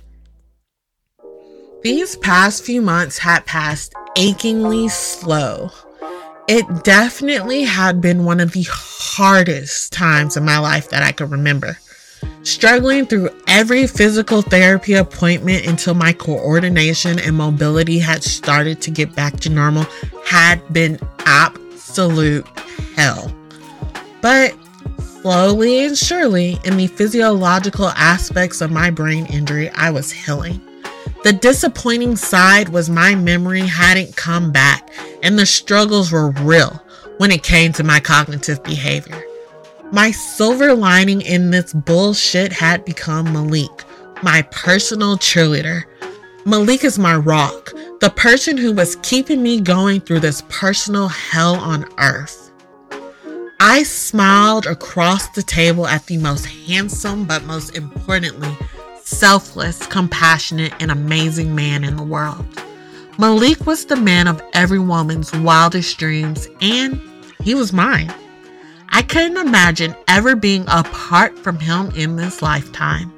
These 1.85 2.15
past 2.15 2.65
few 2.65 2.81
months 2.81 3.19
had 3.19 3.45
passed 3.45 3.93
achingly 4.17 4.87
slow. 4.87 5.69
It 6.47 6.83
definitely 6.83 7.61
had 7.61 8.01
been 8.01 8.25
one 8.25 8.39
of 8.39 8.53
the 8.53 8.65
hardest 8.67 9.93
times 9.93 10.35
in 10.35 10.43
my 10.43 10.57
life 10.57 10.89
that 10.89 11.03
I 11.03 11.11
could 11.11 11.29
remember. 11.29 11.77
Struggling 12.41 13.05
through 13.05 13.29
every 13.45 13.85
physical 13.85 14.41
therapy 14.41 14.95
appointment 14.95 15.67
until 15.67 15.93
my 15.93 16.11
coordination 16.11 17.19
and 17.19 17.35
mobility 17.35 17.99
had 17.99 18.23
started 18.23 18.81
to 18.81 18.89
get 18.89 19.13
back 19.15 19.39
to 19.41 19.51
normal 19.51 19.85
had 20.25 20.57
been 20.73 20.99
absolute 21.27 22.47
hell. 22.95 23.31
But 24.21 24.55
slowly 25.21 25.85
and 25.85 25.95
surely, 25.95 26.57
in 26.63 26.77
the 26.77 26.87
physiological 26.87 27.89
aspects 27.89 28.61
of 28.61 28.71
my 28.71 28.89
brain 28.89 29.27
injury, 29.27 29.69
I 29.69 29.91
was 29.91 30.11
healing. 30.11 30.59
The 31.25 31.33
disappointing 31.33 32.17
side 32.17 32.69
was 32.69 32.87
my 32.87 33.15
memory 33.15 33.61
hadn't 33.61 34.15
come 34.15 34.51
back, 34.51 34.91
and 35.23 35.39
the 35.39 35.45
struggles 35.47 36.11
were 36.11 36.29
real 36.29 36.79
when 37.17 37.31
it 37.31 37.41
came 37.41 37.73
to 37.73 37.83
my 37.83 37.99
cognitive 37.99 38.63
behavior. 38.63 39.23
My 39.91 40.11
silver 40.11 40.75
lining 40.75 41.21
in 41.21 41.49
this 41.49 41.73
bullshit 41.73 42.53
had 42.53 42.85
become 42.85 43.25
Maliek, 43.25 43.85
my 44.21 44.43
personal 44.51 45.17
cheerleader. 45.17 45.85
Maliek 46.43 46.83
is 46.83 46.99
my 46.99 47.15
rock, 47.15 47.73
the 48.01 48.13
person 48.15 48.55
who 48.55 48.71
was 48.71 48.97
keeping 48.97 49.41
me 49.41 49.59
going 49.59 50.01
through 50.01 50.19
this 50.19 50.43
personal 50.49 51.07
hell 51.07 51.55
on 51.55 51.91
earth. 51.97 52.51
I 53.59 53.81
smiled 53.81 54.67
across 54.67 55.29
the 55.29 55.41
table 55.41 55.87
at 55.87 56.05
the 56.05 56.17
most 56.17 56.45
handsome, 56.45 57.25
but 57.25 57.45
most 57.45 57.75
importantly, 57.75 58.55
selfless, 59.05 59.85
compassionate, 59.87 60.73
and 60.79 60.91
amazing 60.91 61.55
man 61.55 61.83
in 61.83 61.95
the 61.95 62.03
world. 62.03 62.45
Maliek 63.17 63.65
was 63.65 63.85
the 63.85 63.95
man 63.95 64.27
of 64.27 64.41
every 64.53 64.79
woman's 64.79 65.31
wildest 65.33 65.97
dreams, 65.97 66.49
and 66.59 66.99
he 67.41 67.55
was 67.55 67.71
mine. 67.71 68.13
I 68.89 69.03
couldn't 69.03 69.37
imagine 69.37 69.95
ever 70.07 70.35
being 70.35 70.65
apart 70.67 71.37
from 71.39 71.59
him 71.59 71.91
in 71.95 72.17
this 72.17 72.41
lifetime. 72.41 73.13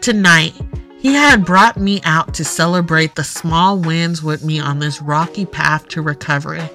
Tonight, 0.00 0.54
he 0.98 1.14
had 1.14 1.44
brought 1.44 1.76
me 1.76 2.00
out 2.04 2.34
to 2.34 2.44
celebrate 2.44 3.14
the 3.14 3.24
small 3.24 3.78
wins 3.78 4.22
with 4.22 4.44
me 4.44 4.58
on 4.58 4.78
this 4.78 5.00
rocky 5.00 5.46
path 5.46 5.88
to 5.88 6.02
recovery 6.02 6.68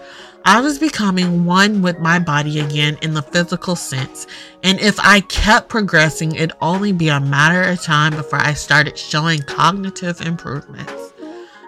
I 0.45 0.62
was 0.62 0.80
becoming 0.80 1.45
one 1.45 1.82
with 1.82 1.99
my 1.99 2.17
body 2.17 2.60
again 2.60 2.97
in 3.02 3.13
the 3.13 3.21
physical 3.21 3.75
sense, 3.75 4.25
and 4.63 4.80
if 4.80 4.99
I 4.99 5.21
kept 5.21 5.69
progressing, 5.69 6.36
it'd 6.36 6.54
only 6.62 6.91
be 6.91 7.10
a 7.10 7.19
matter 7.19 7.62
of 7.63 7.82
time 7.82 8.15
before 8.15 8.39
I 8.39 8.54
started 8.54 8.97
showing 8.97 9.41
cognitive 9.41 10.21
improvements. 10.21 11.13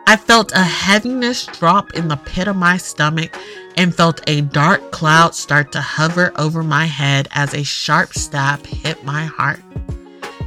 I 0.07 0.17
felt 0.17 0.51
a 0.53 0.63
heaviness 0.63 1.45
drop 1.45 1.93
in 1.93 2.07
the 2.07 2.17
pit 2.17 2.47
of 2.47 2.55
my 2.55 2.77
stomach 2.77 3.37
and 3.77 3.95
felt 3.95 4.21
a 4.27 4.41
dark 4.41 4.91
cloud 4.91 5.35
start 5.35 5.71
to 5.73 5.81
hover 5.81 6.31
over 6.37 6.63
my 6.63 6.85
head 6.85 7.27
as 7.31 7.53
a 7.53 7.63
sharp 7.63 8.13
stab 8.13 8.65
hit 8.65 9.03
my 9.03 9.25
heart. 9.25 9.61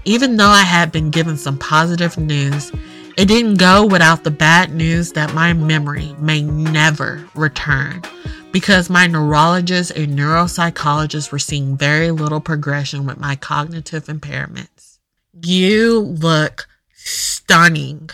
Even 0.04 0.36
though 0.36 0.48
I 0.48 0.62
had 0.62 0.92
been 0.92 1.10
given 1.10 1.36
some 1.36 1.56
positive 1.56 2.18
news, 2.18 2.72
it 3.16 3.26
didn't 3.26 3.58
go 3.58 3.86
without 3.86 4.24
the 4.24 4.30
bad 4.30 4.74
news 4.74 5.12
that 5.12 5.34
my 5.34 5.52
memory 5.52 6.14
may 6.18 6.42
never 6.42 7.28
return 7.34 8.02
because 8.50 8.90
my 8.90 9.06
neurologist 9.06 9.92
and 9.92 10.18
neuropsychologist 10.18 11.30
were 11.30 11.38
seeing 11.38 11.76
very 11.76 12.10
little 12.10 12.40
progression 12.40 13.06
with 13.06 13.18
my 13.18 13.36
cognitive 13.36 14.06
impairments. 14.06 14.98
You 15.42 16.00
look 16.00 16.66
stunning, 16.94 18.10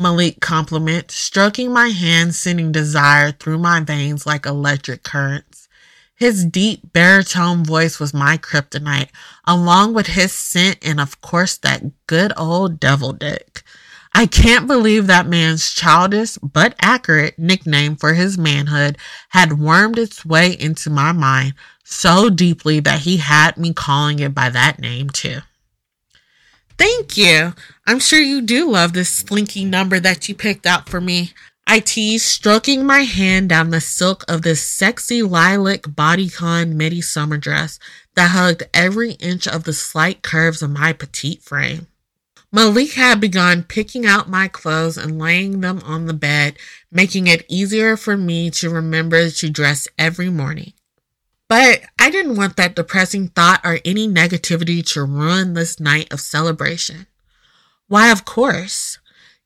Maliek 0.00 0.40
complimented, 0.40 1.10
stroking 1.10 1.72
my 1.72 1.88
hand, 1.88 2.34
sending 2.34 2.70
desire 2.70 3.32
through 3.32 3.58
my 3.58 3.80
veins 3.80 4.26
like 4.26 4.46
electric 4.46 5.02
currents. 5.02 5.68
His 6.14 6.44
deep 6.44 6.92
baritone 6.92 7.64
voice 7.64 8.00
was 8.00 8.12
my 8.12 8.36
kryptonite, 8.36 9.10
along 9.44 9.94
with 9.94 10.08
his 10.08 10.32
scent 10.32 10.78
and, 10.82 11.00
of 11.00 11.20
course, 11.20 11.56
that 11.58 11.82
good 12.06 12.32
old 12.36 12.80
devil 12.80 13.12
dick. 13.12 13.62
I 14.18 14.26
can't 14.26 14.66
believe 14.66 15.06
that 15.06 15.28
man's 15.28 15.72
childish 15.72 16.38
but 16.38 16.74
accurate 16.82 17.38
nickname 17.38 17.94
for 17.94 18.14
his 18.14 18.36
manhood 18.36 18.98
had 19.28 19.60
wormed 19.60 19.96
its 19.96 20.26
way 20.26 20.56
into 20.58 20.90
my 20.90 21.12
mind 21.12 21.54
so 21.84 22.28
deeply 22.28 22.80
that 22.80 23.02
he 23.02 23.18
had 23.18 23.56
me 23.56 23.72
calling 23.72 24.18
it 24.18 24.34
by 24.34 24.50
that 24.50 24.80
name 24.80 25.08
too. 25.08 25.42
Thank 26.76 27.16
you. 27.16 27.54
I'm 27.86 28.00
sure 28.00 28.18
you 28.18 28.42
do 28.42 28.68
love 28.68 28.92
this 28.92 29.08
slinky 29.08 29.64
number 29.64 30.00
that 30.00 30.28
you 30.28 30.34
picked 30.34 30.66
out 30.66 30.88
for 30.88 31.00
me. 31.00 31.32
I 31.68 31.78
teased, 31.78 32.24
stroking 32.24 32.84
my 32.84 33.02
hand 33.02 33.48
down 33.50 33.70
the 33.70 33.80
silk 33.80 34.24
of 34.26 34.42
this 34.42 34.60
sexy 34.60 35.22
lilac 35.22 35.82
bodycon 35.82 36.72
midi 36.72 37.02
summer 37.02 37.36
dress 37.36 37.78
that 38.16 38.32
hugged 38.32 38.64
every 38.74 39.12
inch 39.12 39.46
of 39.46 39.62
the 39.62 39.72
slight 39.72 40.22
curves 40.22 40.60
of 40.60 40.70
my 40.70 40.92
petite 40.92 41.44
frame. 41.44 41.86
Maliek 42.54 42.94
had 42.94 43.20
begun 43.20 43.62
picking 43.62 44.06
out 44.06 44.30
my 44.30 44.48
clothes 44.48 44.96
and 44.96 45.18
laying 45.18 45.60
them 45.60 45.80
on 45.84 46.06
the 46.06 46.14
bed, 46.14 46.56
making 46.90 47.26
it 47.26 47.44
easier 47.46 47.94
for 47.94 48.16
me 48.16 48.50
to 48.50 48.70
remember 48.70 49.28
to 49.28 49.50
dress 49.50 49.86
every 49.98 50.30
morning. 50.30 50.72
But 51.48 51.82
I 51.98 52.10
didn't 52.10 52.36
want 52.36 52.56
that 52.56 52.74
depressing 52.74 53.28
thought 53.28 53.60
or 53.64 53.80
any 53.84 54.08
negativity 54.08 54.86
to 54.92 55.04
ruin 55.04 55.52
this 55.52 55.78
night 55.78 56.10
of 56.12 56.20
celebration. 56.20 57.06
Why, 57.86 58.10
of 58.10 58.24
course. 58.24 58.98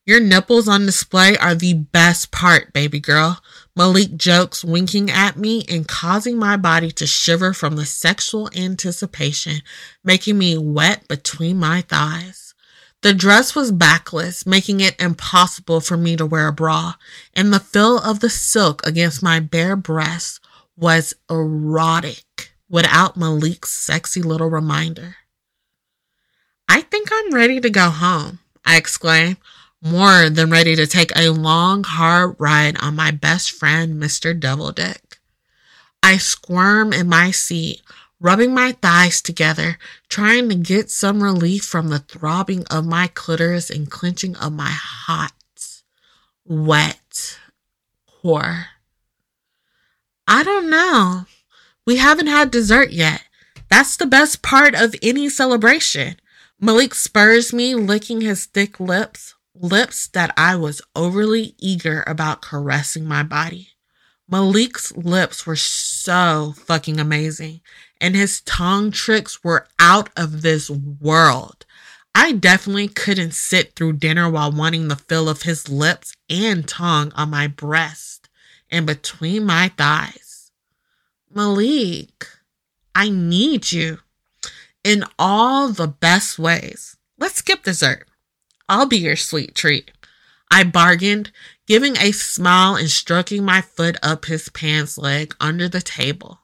Your 0.05 0.19
nipples 0.19 0.67
on 0.67 0.85
display 0.85 1.37
are 1.37 1.55
the 1.55 1.73
best 1.73 2.29
part, 2.29 2.73
baby 2.73 2.99
girl. 2.99 3.41
Maliek 3.77 4.17
jokes, 4.17 4.63
winking 4.63 5.09
at 5.09 5.37
me 5.37 5.63
and 5.69 5.87
causing 5.87 6.37
my 6.37 6.57
body 6.57 6.91
to 6.91 7.07
shiver 7.07 7.53
from 7.53 7.77
the 7.77 7.85
sexual 7.85 8.49
anticipation, 8.53 9.61
making 10.03 10.37
me 10.37 10.57
wet 10.57 11.07
between 11.07 11.57
my 11.57 11.81
thighs. 11.81 12.42
The 13.03 13.13
dress 13.13 13.53
was 13.53 13.73
backless, 13.73 14.45
making 14.45 14.79
it 14.79 14.95
impossible 14.97 15.81
for 15.81 15.97
me 15.97 16.15
to 16.15 16.25
wear 16.25 16.47
a 16.47 16.53
bra, 16.53 16.93
and 17.33 17.51
the 17.51 17.59
feel 17.59 17.99
of 17.99 18.21
the 18.21 18.29
silk 18.29 18.81
against 18.87 19.21
my 19.21 19.41
bare 19.41 19.75
breasts 19.75 20.39
was 20.77 21.13
erotic 21.29 22.53
without 22.69 23.17
Maliek's 23.17 23.71
sexy 23.71 24.21
little 24.21 24.49
reminder. 24.49 25.17
I 26.69 26.79
think 26.79 27.09
I'm 27.11 27.33
ready 27.33 27.59
to 27.59 27.69
go 27.69 27.89
home, 27.89 28.39
I 28.63 28.77
exclaimed, 28.77 29.35
more 29.81 30.29
than 30.29 30.49
ready 30.49 30.73
to 30.77 30.87
take 30.87 31.11
a 31.13 31.27
long, 31.27 31.83
hard 31.83 32.37
ride 32.39 32.77
on 32.81 32.95
my 32.95 33.11
best 33.11 33.51
friend, 33.51 34.01
Mr. 34.01 34.39
Devil 34.39 34.71
Dick. 34.71 35.19
I 36.01 36.15
squirm 36.15 36.93
in 36.93 37.09
my 37.09 37.31
seat, 37.31 37.81
rubbing 38.23 38.53
my 38.53 38.71
thighs 38.81 39.21
together, 39.21 39.77
trying 40.07 40.47
to 40.47 40.55
get 40.55 40.89
some 40.89 41.21
relief 41.21 41.63
from 41.65 41.89
the 41.89 41.99
throbbing 41.99 42.63
of 42.71 42.85
my 42.85 43.05
clitoris 43.07 43.69
and 43.69 43.91
clenching 43.91 44.35
of 44.37 44.53
my 44.53 44.71
hot, 44.71 45.33
wet 46.45 47.37
core. 48.07 48.67
I 50.25 50.41
don't 50.41 50.69
know. 50.69 51.25
We 51.85 51.97
haven't 51.97 52.27
had 52.27 52.49
dessert 52.49 52.91
yet. 52.91 53.23
That's 53.69 53.97
the 53.97 54.05
best 54.05 54.41
part 54.41 54.73
of 54.73 54.95
any 55.03 55.27
celebration. 55.27 56.15
Maliek 56.61 56.93
spurs 56.93 57.51
me, 57.51 57.75
licking 57.75 58.21
his 58.21 58.45
thick 58.45 58.79
lips, 58.79 59.35
lips 59.53 60.07
that 60.07 60.33
I 60.37 60.55
was 60.55 60.81
overly 60.95 61.55
eager 61.59 62.05
about 62.07 62.41
caressing 62.41 63.05
my 63.05 63.23
body. 63.23 63.69
Maliek's 64.31 64.95
lips 64.95 65.45
were 65.45 65.57
so 65.57 66.53
fucking 66.55 66.99
amazing, 66.99 67.59
and 68.03 68.17
his 68.17 68.41
tongue 68.41 68.91
tricks 68.91 69.45
were 69.45 69.65
out 69.79 70.09
of 70.17 70.41
this 70.41 70.69
world. 70.69 71.65
I 72.13 72.33
definitely 72.33 72.89
couldn't 72.89 73.33
sit 73.33 73.75
through 73.75 73.93
dinner 73.93 74.29
while 74.29 74.51
wanting 74.51 74.89
the 74.89 74.97
feel 74.97 75.29
of 75.29 75.43
his 75.43 75.69
lips 75.69 76.13
and 76.29 76.67
tongue 76.67 77.13
on 77.15 77.29
my 77.29 77.47
breast 77.47 78.27
and 78.69 78.85
between 78.85 79.45
my 79.45 79.69
thighs. 79.77 80.51
Maliek, 81.33 82.25
I 82.93 83.09
need 83.09 83.71
you 83.71 83.99
in 84.83 85.05
all 85.17 85.69
the 85.69 85.87
best 85.87 86.37
ways. 86.37 86.97
Let's 87.17 87.35
skip 87.35 87.63
dessert. 87.63 88.05
I'll 88.67 88.85
be 88.85 88.97
your 88.97 89.15
sweet 89.15 89.55
treat. 89.55 89.91
I 90.51 90.65
bargained, 90.65 91.31
giving 91.67 91.95
a 91.97 92.11
smile 92.11 92.75
and 92.75 92.89
stroking 92.89 93.45
my 93.45 93.61
foot 93.61 93.95
up 94.03 94.25
his 94.25 94.49
pants 94.49 94.97
leg 94.97 95.33
under 95.39 95.69
the 95.69 95.81
table. 95.81 96.41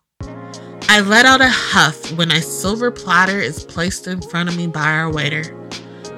I 0.87 1.01
let 1.01 1.25
out 1.25 1.41
a 1.41 1.49
huff 1.49 2.11
when 2.13 2.31
a 2.31 2.41
silver 2.41 2.91
platter 2.91 3.39
is 3.39 3.63
placed 3.63 4.07
in 4.07 4.21
front 4.21 4.49
of 4.49 4.57
me 4.57 4.67
by 4.67 4.85
our 4.85 5.11
waiter. 5.11 5.43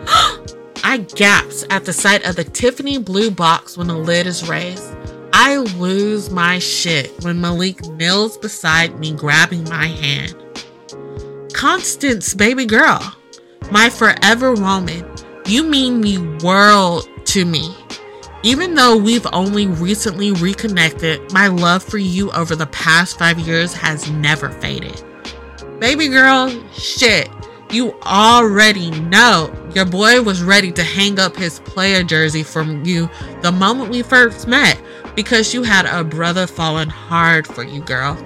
I 0.84 1.06
gasp 1.16 1.72
at 1.72 1.86
the 1.86 1.94
sight 1.94 2.26
of 2.26 2.36
the 2.36 2.44
Tiffany 2.44 2.98
blue 2.98 3.32
box 3.32 3.78
when 3.78 3.88
the 3.88 3.98
lid 3.98 4.28
is 4.28 4.48
raised. 4.48 4.96
I 5.34 5.58
lose 5.58 6.30
my 6.30 6.60
shit 6.60 7.12
when 7.24 7.40
Maliek 7.40 7.96
kneels 7.98 8.38
beside 8.38 9.00
me, 9.00 9.14
grabbing 9.14 9.64
my 9.66 9.88
hand. 9.88 10.36
Constance, 11.54 12.34
baby 12.34 12.66
girl, 12.66 13.16
my 13.72 13.90
forever 13.90 14.54
woman, 14.54 15.06
you 15.46 15.64
mean 15.64 16.02
the 16.02 16.18
world 16.46 17.08
to 17.26 17.46
me. 17.46 17.76
Even 18.44 18.74
though 18.74 18.98
we've 18.98 19.28
only 19.34 19.68
recently 19.68 20.32
reconnected, 20.32 21.32
my 21.32 21.46
love 21.46 21.84
for 21.84 22.00
you 22.00 22.32
over 22.32 22.56
the 22.56 22.66
past 22.68 23.20
five 23.20 23.38
years 23.38 23.72
has 23.74 24.10
never 24.10 24.50
faded. 24.50 25.04
Baby 25.80 26.08
girl, 26.08 26.50
shit, 26.74 27.30
you 27.72 27.94
already 28.02 28.90
know 29.02 29.54
your 29.76 29.86
boy 29.86 30.24
was 30.24 30.42
ready 30.42 30.72
to 30.72 30.84
hang 30.84 31.20
up 31.20 31.36
his 31.36 31.60
player 31.60 32.04
jersey 32.04 32.42
from 32.42 32.84
you 32.84 33.08
the 33.42 33.52
moment 33.52 33.92
we 33.92 34.02
first 34.02 34.48
met 34.48 34.82
because 35.16 35.54
you 35.54 35.62
had 35.62 35.86
a 35.86 36.04
brother 36.04 36.48
falling 36.48 36.90
hard 36.90 37.46
for 37.46 37.64
you, 37.64 37.82
girl. 37.82 38.18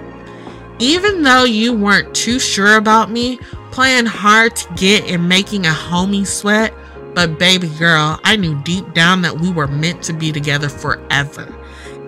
Even 0.78 1.22
though 1.22 1.44
you 1.44 1.74
weren't 1.74 2.14
too 2.14 2.38
sure 2.38 2.76
about 2.76 3.10
me, 3.10 3.38
playing 3.70 4.06
hard 4.06 4.56
to 4.56 4.74
get 4.76 5.04
and 5.04 5.28
making 5.28 5.66
a 5.66 5.70
homie 5.70 6.26
sweat, 6.26 6.72
but 7.16 7.38
baby 7.38 7.68
girl, 7.78 8.20
I 8.24 8.36
knew 8.36 8.62
deep 8.62 8.92
down 8.92 9.22
that 9.22 9.40
we 9.40 9.50
were 9.50 9.66
meant 9.66 10.02
to 10.02 10.12
be 10.12 10.32
together 10.32 10.68
forever. 10.68 11.48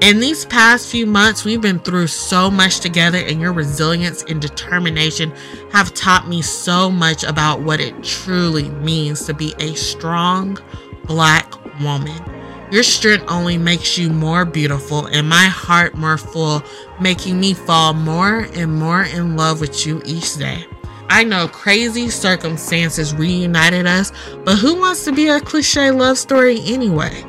In 0.02 0.20
these 0.20 0.44
past 0.44 0.90
few 0.90 1.06
months, 1.06 1.46
we've 1.46 1.62
been 1.62 1.78
through 1.78 2.08
so 2.08 2.50
much 2.50 2.80
together, 2.80 3.16
and 3.16 3.40
your 3.40 3.54
resilience 3.54 4.22
and 4.24 4.38
determination 4.38 5.32
have 5.72 5.94
taught 5.94 6.28
me 6.28 6.42
so 6.42 6.90
much 6.90 7.24
about 7.24 7.62
what 7.62 7.80
it 7.80 8.04
truly 8.04 8.68
means 8.68 9.24
to 9.24 9.32
be 9.32 9.54
a 9.58 9.74
strong 9.74 10.58
black 11.04 11.54
woman. 11.80 12.22
Your 12.70 12.82
strength 12.82 13.24
only 13.28 13.56
makes 13.56 13.96
you 13.96 14.10
more 14.10 14.44
beautiful 14.44 15.06
and 15.06 15.26
my 15.26 15.46
heart 15.46 15.94
more 15.94 16.18
full, 16.18 16.62
making 17.00 17.40
me 17.40 17.54
fall 17.54 17.94
more 17.94 18.46
and 18.52 18.78
more 18.78 19.04
in 19.04 19.36
love 19.36 19.62
with 19.62 19.86
you 19.86 20.02
each 20.04 20.36
day. 20.36 20.66
I 21.10 21.24
know 21.24 21.48
crazy 21.48 22.10
circumstances 22.10 23.14
reunited 23.14 23.86
us, 23.86 24.12
but 24.44 24.56
who 24.56 24.78
wants 24.78 25.04
to 25.04 25.12
be 25.12 25.28
a 25.28 25.40
cliche 25.40 25.90
love 25.90 26.18
story 26.18 26.60
anyway? 26.64 27.24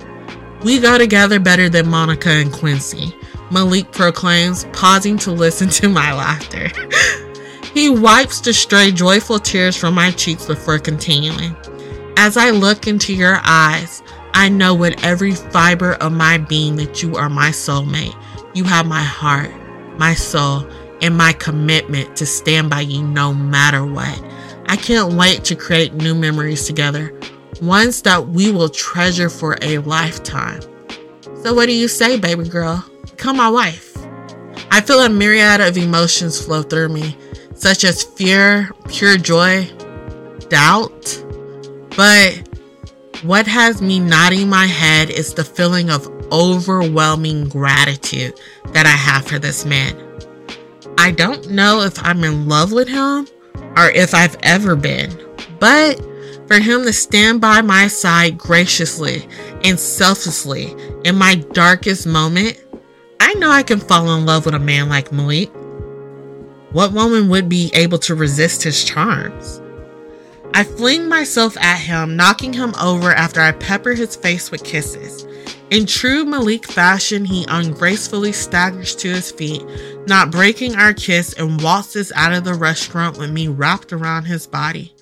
We 0.63 0.79
go 0.79 0.97
together 0.97 1.39
better 1.39 1.69
than 1.69 1.87
Monica 1.87 2.29
and 2.29 2.51
Quincy, 2.51 3.15
Maliek 3.49 3.91
proclaims, 3.91 4.65
pausing 4.73 5.17
to 5.19 5.31
listen 5.31 5.69
to 5.69 5.89
my 5.89 6.13
laughter. 6.13 6.69
he 7.73 7.89
wipes 7.89 8.41
the 8.41 8.53
stray 8.53 8.91
joyful 8.91 9.39
tears 9.39 9.77
from 9.77 9.93
my 9.93 10.11
cheeks 10.11 10.45
before 10.45 10.79
continuing. 10.79 11.55
As 12.17 12.35
I 12.35 12.49
look 12.49 12.85
into 12.85 13.13
your 13.13 13.39
eyes, 13.43 14.03
I 14.33 14.49
know 14.49 14.75
with 14.75 15.03
every 15.03 15.33
fiber 15.33 15.93
of 15.93 16.11
my 16.11 16.37
being 16.37 16.75
that 16.75 17.01
you 17.01 17.15
are 17.15 17.29
my 17.29 17.49
soulmate. 17.49 18.15
You 18.53 18.65
have 18.65 18.85
my 18.85 19.01
heart, 19.01 19.51
my 19.97 20.13
soul, 20.13 20.67
and 21.01 21.17
my 21.17 21.33
commitment 21.33 22.15
to 22.17 22.25
stand 22.25 22.69
by 22.69 22.81
you 22.81 23.03
no 23.03 23.33
matter 23.33 23.85
what. 23.85 24.23
I 24.67 24.75
can't 24.75 25.13
wait 25.13 25.43
to 25.45 25.55
create 25.55 25.93
new 25.93 26.13
memories 26.13 26.65
together, 26.65 27.17
ones 27.61 28.01
that 28.03 28.29
we 28.29 28.51
will 28.51 28.69
treasure 28.69 29.29
for 29.29 29.57
a 29.61 29.79
lifetime. 29.79 30.61
So, 31.41 31.53
what 31.53 31.65
do 31.65 31.73
you 31.73 31.87
say, 31.87 32.19
baby 32.19 32.47
girl? 32.47 32.85
Become 33.01 33.37
my 33.37 33.49
wife. 33.49 33.97
I 34.71 34.81
feel 34.81 35.01
a 35.01 35.09
myriad 35.09 35.61
of 35.61 35.77
emotions 35.77 36.43
flow 36.43 36.61
through 36.61 36.89
me, 36.89 37.17
such 37.55 37.83
as 37.83 38.03
fear, 38.03 38.69
pure 38.87 39.17
joy, 39.17 39.67
doubt. 40.49 41.23
But 41.95 42.47
what 43.23 43.47
has 43.47 43.81
me 43.81 43.99
nodding 43.99 44.49
my 44.49 44.65
head 44.65 45.09
is 45.09 45.33
the 45.33 45.43
feeling 45.43 45.89
of 45.89 46.07
overwhelming 46.31 47.49
gratitude 47.49 48.39
that 48.67 48.85
I 48.85 48.89
have 48.89 49.25
for 49.25 49.39
this 49.39 49.65
man. 49.65 50.08
I 50.99 51.11
don't 51.11 51.49
know 51.49 51.79
if 51.79 51.97
I'm 52.05 52.25
in 52.25 52.49
love 52.49 52.73
with 52.73 52.89
him 52.89 53.25
or 53.77 53.89
if 53.91 54.13
I've 54.13 54.35
ever 54.43 54.75
been, 54.75 55.17
but 55.57 55.95
for 56.45 56.59
him 56.59 56.83
to 56.83 56.91
stand 56.91 57.39
by 57.39 57.61
my 57.61 57.87
side 57.87 58.37
graciously 58.37 59.25
and 59.63 59.79
selflessly 59.79 60.75
in 61.05 61.15
my 61.15 61.35
darkest 61.53 62.05
moment, 62.05 62.61
I 63.21 63.33
know 63.35 63.49
I 63.49 63.63
can 63.63 63.79
fall 63.79 64.13
in 64.13 64.25
love 64.25 64.43
with 64.43 64.55
a 64.55 64.59
man 64.59 64.89
like 64.89 65.11
Maliek. 65.11 65.49
What 66.73 66.91
woman 66.91 67.29
would 67.29 67.47
be 67.47 67.71
able 67.73 67.99
to 67.99 68.13
resist 68.13 68.63
his 68.63 68.83
charms? 68.83 69.61
I 70.53 70.65
fling 70.65 71.07
myself 71.07 71.55
at 71.59 71.79
him, 71.79 72.17
knocking 72.17 72.51
him 72.51 72.73
over 72.75 73.11
after 73.13 73.39
I 73.39 73.53
pepper 73.53 73.93
his 73.93 74.17
face 74.17 74.51
with 74.51 74.65
kisses. 74.65 75.25
In 75.69 75.85
true 75.85 76.25
Maliek 76.25 76.65
fashion, 76.65 77.25
he 77.25 77.45
ungracefully 77.47 78.31
staggers 78.31 78.95
to 78.95 79.09
his 79.09 79.31
feet, 79.31 79.61
not 80.09 80.31
breaking 80.31 80.75
our 80.75 80.93
kiss, 80.93 81.33
and 81.33 81.61
waltzes 81.61 82.11
out 82.15 82.33
of 82.33 82.43
the 82.43 82.53
restaurant 82.53 83.17
with 83.17 83.31
me 83.31 83.47
wrapped 83.47 83.93
around 83.93 84.25
his 84.25 84.45
body. 84.45 84.93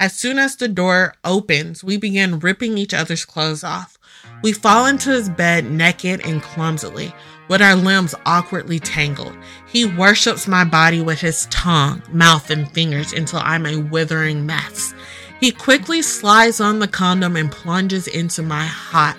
As 0.00 0.16
soon 0.16 0.38
as 0.38 0.56
the 0.56 0.66
door 0.66 1.14
opens, 1.22 1.84
we 1.84 1.96
begin 1.96 2.40
ripping 2.40 2.76
each 2.76 2.92
other's 2.92 3.24
clothes 3.24 3.62
off. 3.62 3.96
We 4.42 4.52
fall 4.52 4.86
into 4.86 5.10
his 5.10 5.28
bed 5.28 5.70
naked 5.70 6.26
and 6.26 6.42
clumsily, 6.42 7.14
with 7.48 7.62
our 7.62 7.76
limbs 7.76 8.14
awkwardly 8.26 8.80
tangled. 8.80 9.36
He 9.68 9.84
worships 9.84 10.48
my 10.48 10.64
body 10.64 11.00
with 11.00 11.20
his 11.20 11.46
tongue, 11.46 12.02
mouth, 12.10 12.50
and 12.50 12.70
fingers 12.72 13.12
until 13.12 13.40
I'm 13.40 13.66
a 13.66 13.76
withering 13.76 14.46
mess. 14.46 14.94
He 15.40 15.52
quickly 15.52 16.02
slides 16.02 16.60
on 16.60 16.78
the 16.78 16.88
condom 16.88 17.36
and 17.36 17.52
plunges 17.52 18.06
into 18.08 18.42
my 18.42 18.64
hot, 18.64 19.18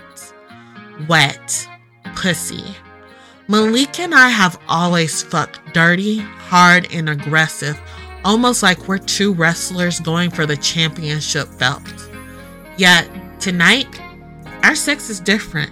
wet 1.07 1.67
pussy. 2.15 2.75
Maliek 3.47 3.99
and 3.99 4.15
I 4.15 4.29
have 4.29 4.59
always 4.67 5.21
fucked 5.21 5.59
dirty, 5.71 6.17
hard, 6.17 6.87
and 6.91 7.07
aggressive, 7.09 7.79
almost 8.23 8.63
like 8.63 8.87
we're 8.87 8.97
two 8.97 9.35
wrestlers 9.35 9.99
going 9.99 10.31
for 10.31 10.47
the 10.47 10.57
championship 10.57 11.47
belt. 11.59 11.83
Yet, 12.75 13.07
tonight, 13.39 13.87
our 14.63 14.73
sex 14.73 15.11
is 15.11 15.19
different. 15.19 15.71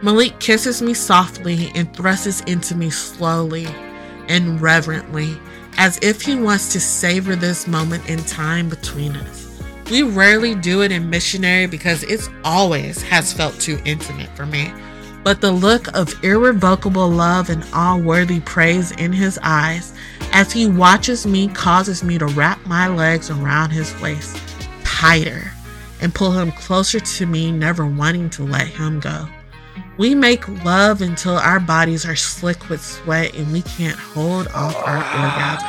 Maliek 0.00 0.40
kisses 0.40 0.80
me 0.80 0.94
softly 0.94 1.70
and 1.74 1.94
thrusts 1.94 2.40
into 2.42 2.74
me 2.74 2.88
slowly 2.88 3.66
and 4.28 4.58
reverently, 4.58 5.36
as 5.76 5.98
if 6.00 6.22
he 6.22 6.34
wants 6.34 6.72
to 6.72 6.80
savor 6.80 7.36
this 7.36 7.66
moment 7.66 8.08
in 8.08 8.20
time 8.24 8.70
between 8.70 9.16
us. 9.16 9.62
We 9.90 10.02
rarely 10.02 10.54
do 10.54 10.80
it 10.80 10.92
in 10.92 11.10
missionary 11.10 11.66
because 11.66 12.04
it's 12.04 12.30
always 12.42 13.02
has 13.02 13.34
felt 13.34 13.60
too 13.60 13.78
intimate 13.84 14.30
for 14.30 14.46
me. 14.46 14.72
But 15.26 15.40
the 15.40 15.50
look 15.50 15.92
of 15.92 16.22
irrevocable 16.22 17.08
love 17.08 17.50
and 17.50 17.66
all 17.74 18.00
worthy 18.00 18.38
praise 18.38 18.92
in 18.92 19.12
his 19.12 19.40
eyes 19.42 19.92
as 20.30 20.52
he 20.52 20.68
watches 20.68 21.26
me 21.26 21.48
causes 21.48 22.04
me 22.04 22.16
to 22.16 22.26
wrap 22.26 22.64
my 22.64 22.86
legs 22.86 23.28
around 23.28 23.70
his 23.70 23.92
waist 24.00 24.40
tighter 24.84 25.50
and 26.00 26.14
pull 26.14 26.30
him 26.30 26.52
closer 26.52 27.00
to 27.00 27.26
me, 27.26 27.50
never 27.50 27.84
wanting 27.84 28.30
to 28.30 28.44
let 28.44 28.68
him 28.68 29.00
go. 29.00 29.28
We 29.98 30.14
make 30.14 30.46
love 30.64 31.00
until 31.00 31.38
our 31.38 31.58
bodies 31.58 32.06
are 32.06 32.14
slick 32.14 32.68
with 32.68 32.80
sweat 32.80 33.34
and 33.34 33.52
we 33.52 33.62
can't 33.62 33.98
hold 33.98 34.46
off 34.54 34.76
our 34.76 34.98
orgasm. 34.98 35.68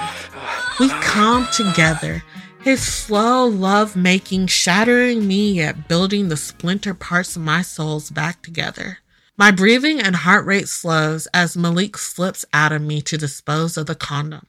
We 0.80 0.90
come 1.02 1.48
together, 1.52 2.24
his 2.62 2.84
slow 2.84 3.48
love 3.48 3.96
making 3.96 4.48
shattering 4.48 5.28
me 5.28 5.54
yet 5.54 5.88
building 5.88 6.28
the 6.28 6.38
splinter 6.38 6.94
parts 6.94 7.36
of 7.36 7.42
my 7.42 7.64
souls 7.64 8.12
back 8.12 8.44
together. 8.44 9.00
My 9.40 9.52
breathing 9.52 10.02
and 10.02 10.16
heart 10.16 10.48
rate 10.48 10.68
slows 10.68 11.28
as 11.32 11.56
Maliek 11.56 11.96
slips 11.96 12.44
out 12.54 12.72
of 12.72 12.82
me 12.82 13.02
to 13.04 13.20
dispose 13.20 13.78
of 13.78 13.86
the 13.86 13.94
condom. 13.94 14.48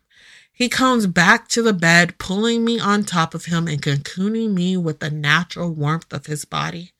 He 0.51 0.71
comes 0.71 1.07
back 1.07 1.47
to 1.49 1.63
the 1.63 1.75
bed, 1.75 2.17
pulling 2.19 2.65
me 2.65 2.81
on 2.81 3.05
top 3.05 3.35
of 3.35 3.45
him 3.45 3.69
and 3.69 3.83
cocooning 3.83 4.55
me 4.55 4.79
with 4.79 5.01
the 5.01 5.11
natural 5.11 5.75
warmth 5.75 6.11
of 6.11 6.25
his 6.25 6.47
body. 6.47 6.93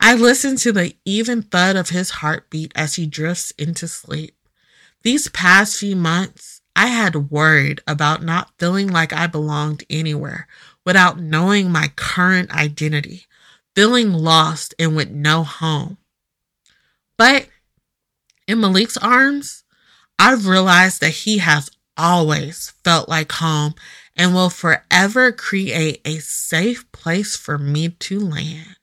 I 0.00 0.14
listen 0.14 0.56
to 0.56 0.72
the 0.72 0.96
even 1.04 1.42
thud 1.42 1.76
of 1.76 1.90
his 1.90 2.10
heartbeat 2.10 2.72
as 2.74 2.96
he 2.96 3.06
drifts 3.06 3.52
into 3.52 3.86
sleep. 3.86 4.36
These 5.02 5.28
past 5.28 5.78
few 5.78 5.94
months, 5.94 6.60
I 6.74 6.88
had 6.88 7.30
worried 7.30 7.80
about 7.86 8.24
not 8.24 8.50
feeling 8.58 8.88
like 8.88 9.12
I 9.12 9.28
belonged 9.28 9.84
anywhere 9.88 10.48
without 10.84 11.20
knowing 11.20 11.70
my 11.70 11.92
current 11.94 12.50
identity, 12.50 13.26
feeling 13.76 14.12
lost 14.12 14.74
and 14.76 14.96
with 14.96 15.10
no 15.10 15.44
home. 15.44 15.98
But 17.18 17.48
in 18.46 18.58
Maliek's 18.58 18.96
arms, 18.96 19.64
I've 20.18 20.46
realized 20.46 21.00
that 21.00 21.10
he 21.10 21.38
has 21.38 21.70
always 21.96 22.72
felt 22.84 23.08
like 23.08 23.32
home 23.32 23.74
and 24.16 24.34
will 24.34 24.50
forever 24.50 25.32
create 25.32 26.00
a 26.04 26.18
safe 26.18 26.90
place 26.92 27.36
for 27.36 27.58
me 27.58 27.88
to 27.88 28.20
land. 28.20 28.76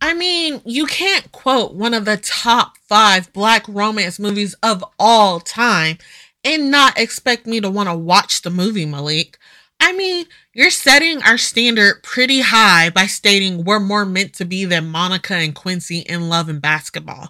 I 0.00 0.12
mean, 0.12 0.60
you 0.64 0.86
can't 0.86 1.32
quote 1.32 1.74
one 1.74 1.94
of 1.94 2.04
the 2.04 2.18
top 2.18 2.76
five 2.88 3.32
black 3.32 3.64
romance 3.68 4.18
movies 4.18 4.54
of 4.62 4.84
all 4.98 5.40
time 5.40 5.98
and 6.44 6.70
not 6.70 6.98
expect 6.98 7.46
me 7.46 7.60
to 7.60 7.70
want 7.70 7.88
to 7.88 7.94
watch 7.94 8.42
the 8.42 8.50
movie, 8.50 8.84
Maliek. 8.84 9.36
I 9.84 9.92
mean, 9.92 10.24
you're 10.54 10.70
setting 10.70 11.22
our 11.22 11.36
standard 11.36 12.02
pretty 12.02 12.40
high 12.40 12.88
by 12.88 13.04
stating 13.04 13.64
we're 13.64 13.78
more 13.78 14.06
meant 14.06 14.32
to 14.36 14.46
be 14.46 14.64
than 14.64 14.88
Monica 14.88 15.34
and 15.34 15.54
Quincy 15.54 15.98
in 15.98 16.30
Love 16.30 16.48
and 16.48 16.62
Basketball. 16.62 17.28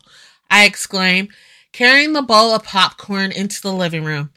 I 0.49 0.65
exclaim, 0.65 1.31
carrying 1.73 2.13
the 2.13 2.23
bowl 2.23 2.55
of 2.55 2.63
popcorn 2.63 3.33
into 3.33 3.61
the 3.61 3.73
living 3.73 4.05
room. 4.05 4.31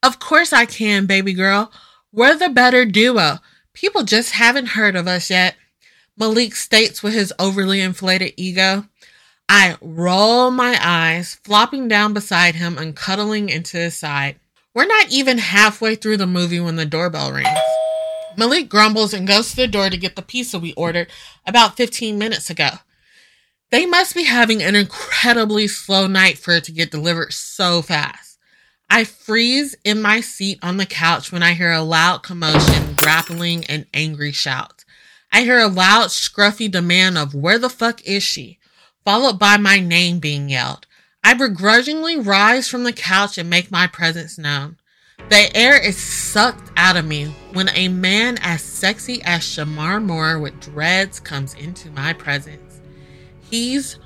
Of 0.00 0.20
course 0.20 0.52
I 0.52 0.64
can, 0.64 1.06
baby 1.06 1.32
girl. 1.32 1.72
We're 2.12 2.36
the 2.36 2.50
better 2.50 2.84
duo. 2.84 3.38
People 3.72 4.04
just 4.04 4.30
haven't 4.30 4.68
heard 4.68 4.94
of 4.94 5.08
us 5.08 5.28
yet. 5.28 5.56
Maliek 6.20 6.54
states 6.54 7.02
with 7.02 7.14
his 7.14 7.34
overly 7.36 7.80
inflated 7.80 8.32
ego. 8.36 8.84
I 9.48 9.76
roll 9.80 10.52
my 10.52 10.78
eyes, 10.80 11.34
flopping 11.42 11.88
down 11.88 12.14
beside 12.14 12.54
him 12.54 12.78
and 12.78 12.94
cuddling 12.94 13.48
into 13.48 13.76
his 13.76 13.96
side. 13.96 14.38
We're 14.76 14.84
not 14.84 15.10
even 15.10 15.38
halfway 15.38 15.94
through 15.94 16.18
the 16.18 16.26
movie 16.26 16.60
when 16.60 16.76
the 16.76 16.84
doorbell 16.84 17.32
rings. 17.32 17.48
Maliek 18.36 18.68
grumbles 18.68 19.14
and 19.14 19.26
goes 19.26 19.48
to 19.48 19.56
the 19.56 19.66
door 19.66 19.88
to 19.88 19.96
get 19.96 20.16
the 20.16 20.22
pizza 20.22 20.58
we 20.58 20.74
ordered 20.74 21.10
about 21.46 21.78
15 21.78 22.18
minutes 22.18 22.50
ago. 22.50 22.68
They 23.70 23.86
must 23.86 24.14
be 24.14 24.24
having 24.24 24.62
an 24.62 24.74
incredibly 24.74 25.66
slow 25.66 26.06
night 26.06 26.36
for 26.36 26.52
it 26.52 26.64
to 26.64 26.72
get 26.72 26.90
delivered 26.90 27.32
so 27.32 27.80
fast. 27.80 28.38
I 28.90 29.04
freeze 29.04 29.74
in 29.82 30.02
my 30.02 30.20
seat 30.20 30.58
on 30.60 30.76
the 30.76 30.84
couch 30.84 31.32
when 31.32 31.42
I 31.42 31.54
hear 31.54 31.72
a 31.72 31.80
loud 31.80 32.22
commotion, 32.22 32.96
grappling, 32.96 33.64
and 33.64 33.86
angry 33.94 34.32
shouts. 34.32 34.84
I 35.32 35.40
hear 35.40 35.58
a 35.58 35.68
loud, 35.68 36.08
scruffy 36.08 36.70
demand 36.70 37.16
of, 37.16 37.34
Where 37.34 37.58
the 37.58 37.70
fuck 37.70 38.04
is 38.04 38.22
she? 38.22 38.58
followed 39.06 39.38
by 39.38 39.56
my 39.56 39.80
name 39.80 40.18
being 40.18 40.50
yelled. 40.50 40.86
I 41.26 41.34
begrudgingly 41.34 42.16
rise 42.16 42.68
from 42.68 42.84
the 42.84 42.92
couch 42.92 43.36
and 43.36 43.50
make 43.50 43.68
my 43.68 43.88
presence 43.88 44.38
known. 44.38 44.76
The 45.28 45.56
air 45.56 45.76
is 45.76 45.96
sucked 45.96 46.70
out 46.76 46.96
of 46.96 47.04
me 47.04 47.34
when 47.52 47.68
a 47.70 47.88
man 47.88 48.38
as 48.42 48.62
sexy 48.62 49.20
as 49.24 49.40
Shemar 49.40 50.00
Moore 50.00 50.38
with 50.38 50.60
dreads 50.60 51.18
comes 51.18 51.54
into 51.54 51.90
my 51.90 52.12
presence. 52.12 52.80
He's 53.50 53.98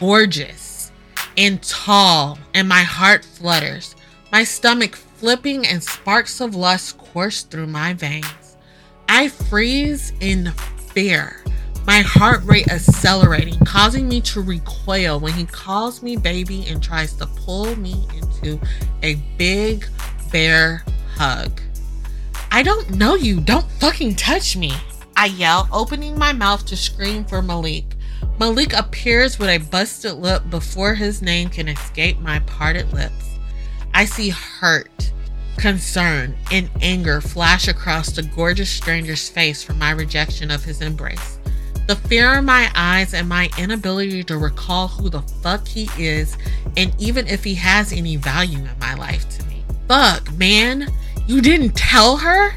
gorgeous 0.00 0.90
and 1.38 1.62
tall, 1.62 2.36
and 2.52 2.68
my 2.68 2.82
heart 2.82 3.24
flutters, 3.24 3.94
my 4.32 4.42
stomach 4.42 4.96
flipping, 4.96 5.64
and 5.68 5.80
sparks 5.80 6.40
of 6.40 6.56
lust 6.56 6.98
course 6.98 7.44
through 7.44 7.68
my 7.68 7.92
veins. 7.92 8.56
I 9.08 9.28
freeze 9.28 10.12
in 10.18 10.50
fear, 10.92 11.44
my 11.86 12.00
heart 12.00 12.42
rate 12.44 12.68
accelerating, 12.68 13.58
causing 13.64 14.08
me 14.08 14.20
to 14.22 14.40
recoil 14.40 15.20
when 15.20 15.32
he 15.32 15.46
calls 15.46 16.02
me 16.02 16.16
baby 16.16 16.66
and 16.66 16.82
tries 16.82 17.12
to 17.14 17.26
pull 17.26 17.76
me 17.76 18.06
into 18.14 18.60
a 19.02 19.14
big 19.38 19.86
bear 20.32 20.84
hug. 21.14 21.60
I 22.50 22.62
don't 22.62 22.90
know 22.96 23.14
you. 23.14 23.40
Don't 23.40 23.70
fucking 23.72 24.16
touch 24.16 24.56
me. 24.56 24.72
I 25.16 25.26
yell, 25.26 25.68
opening 25.72 26.18
my 26.18 26.32
mouth 26.32 26.66
to 26.66 26.76
scream 26.76 27.24
for 27.24 27.40
Maliek. 27.40 27.92
Maliek 28.38 28.76
appears 28.78 29.38
with 29.38 29.48
a 29.48 29.58
busted 29.58 30.14
lip 30.14 30.42
before 30.50 30.94
his 30.94 31.22
name 31.22 31.48
can 31.48 31.68
escape 31.68 32.18
my 32.18 32.40
parted 32.40 32.92
lips. 32.92 33.38
I 33.94 34.04
see 34.04 34.30
hurt 34.30 35.12
Concern 35.56 36.36
and 36.52 36.68
anger 36.82 37.20
flash 37.20 37.66
across 37.66 38.10
the 38.10 38.22
gorgeous 38.22 38.68
stranger's 38.68 39.28
face 39.28 39.62
from 39.62 39.78
my 39.78 39.90
rejection 39.90 40.50
of 40.50 40.62
his 40.62 40.82
embrace. 40.82 41.35
The 41.86 41.94
fear 41.94 42.34
in 42.34 42.44
my 42.44 42.70
eyes 42.74 43.14
and 43.14 43.28
my 43.28 43.48
inability 43.58 44.24
to 44.24 44.38
recall 44.38 44.88
who 44.88 45.08
the 45.08 45.22
fuck 45.22 45.68
he 45.68 45.88
is, 45.96 46.36
and 46.76 46.92
even 46.98 47.28
if 47.28 47.44
he 47.44 47.54
has 47.54 47.92
any 47.92 48.16
value 48.16 48.58
in 48.58 48.78
my 48.80 48.94
life 48.94 49.28
to 49.38 49.46
me. 49.46 49.64
Fuck, 49.86 50.32
man, 50.32 50.88
you 51.28 51.40
didn't 51.40 51.76
tell 51.76 52.16
her? 52.16 52.54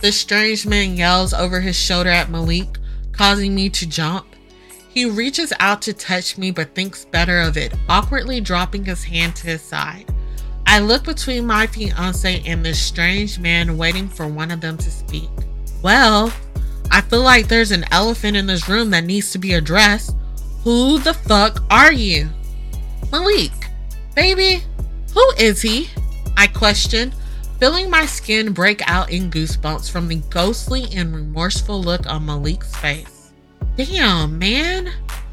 The 0.00 0.10
strange 0.10 0.66
man 0.66 0.96
yells 0.96 1.34
over 1.34 1.60
his 1.60 1.76
shoulder 1.76 2.08
at 2.08 2.28
Maliek, 2.28 2.78
causing 3.12 3.54
me 3.54 3.68
to 3.70 3.86
jump. 3.86 4.26
He 4.88 5.04
reaches 5.04 5.52
out 5.60 5.82
to 5.82 5.92
touch 5.92 6.38
me 6.38 6.50
but 6.50 6.74
thinks 6.74 7.04
better 7.04 7.40
of 7.40 7.58
it, 7.58 7.74
awkwardly 7.90 8.40
dropping 8.40 8.86
his 8.86 9.04
hand 9.04 9.36
to 9.36 9.48
his 9.48 9.62
side. 9.62 10.12
I 10.66 10.78
look 10.78 11.04
between 11.04 11.46
my 11.46 11.66
fiance 11.66 12.42
and 12.46 12.64
this 12.64 12.80
strange 12.80 13.38
man 13.38 13.76
waiting 13.76 14.08
for 14.08 14.26
one 14.26 14.50
of 14.50 14.62
them 14.62 14.78
to 14.78 14.90
speak. 14.90 15.28
Well, 15.82 16.32
I 16.92 17.00
feel 17.00 17.22
like 17.22 17.48
there's 17.48 17.70
an 17.70 17.86
elephant 17.90 18.36
in 18.36 18.46
this 18.46 18.68
room 18.68 18.90
that 18.90 19.04
needs 19.04 19.32
to 19.32 19.38
be 19.38 19.54
addressed. 19.54 20.14
Who 20.62 20.98
the 20.98 21.14
fuck 21.14 21.64
are 21.70 21.92
you? 21.92 22.28
Maliek. 23.06 23.68
Baby, 24.14 24.62
who 25.14 25.32
is 25.38 25.62
he? 25.62 25.88
I 26.36 26.46
question, 26.46 27.14
feeling 27.58 27.88
my 27.88 28.04
skin 28.04 28.52
break 28.52 28.86
out 28.86 29.10
in 29.10 29.30
goosebumps 29.30 29.90
from 29.90 30.06
the 30.06 30.16
ghostly 30.28 30.84
and 30.94 31.14
remorseful 31.14 31.82
look 31.82 32.06
on 32.06 32.26
Maliek's 32.26 32.76
face. 32.76 33.32
Damn, 33.76 34.38
man. 34.38 34.92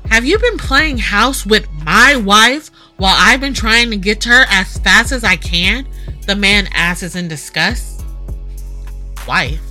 Have 0.09 0.23
you 0.25 0.39
been 0.39 0.57
playing 0.57 0.97
house 0.97 1.45
with 1.45 1.69
my 1.83 2.15
wife 2.15 2.71
while 2.95 3.15
I've 3.17 3.41
been 3.41 3.53
trying 3.53 3.91
to 3.91 3.97
get 3.97 4.21
to 4.21 4.29
her 4.29 4.45
as 4.49 4.77
fast 4.77 5.11
as 5.11 5.23
I 5.23 5.35
can, 5.35 5.87
the 6.25 6.35
man 6.35 6.67
asks 6.73 7.15
in 7.15 7.27
disgust. 7.27 8.03
Wife? 9.27 9.68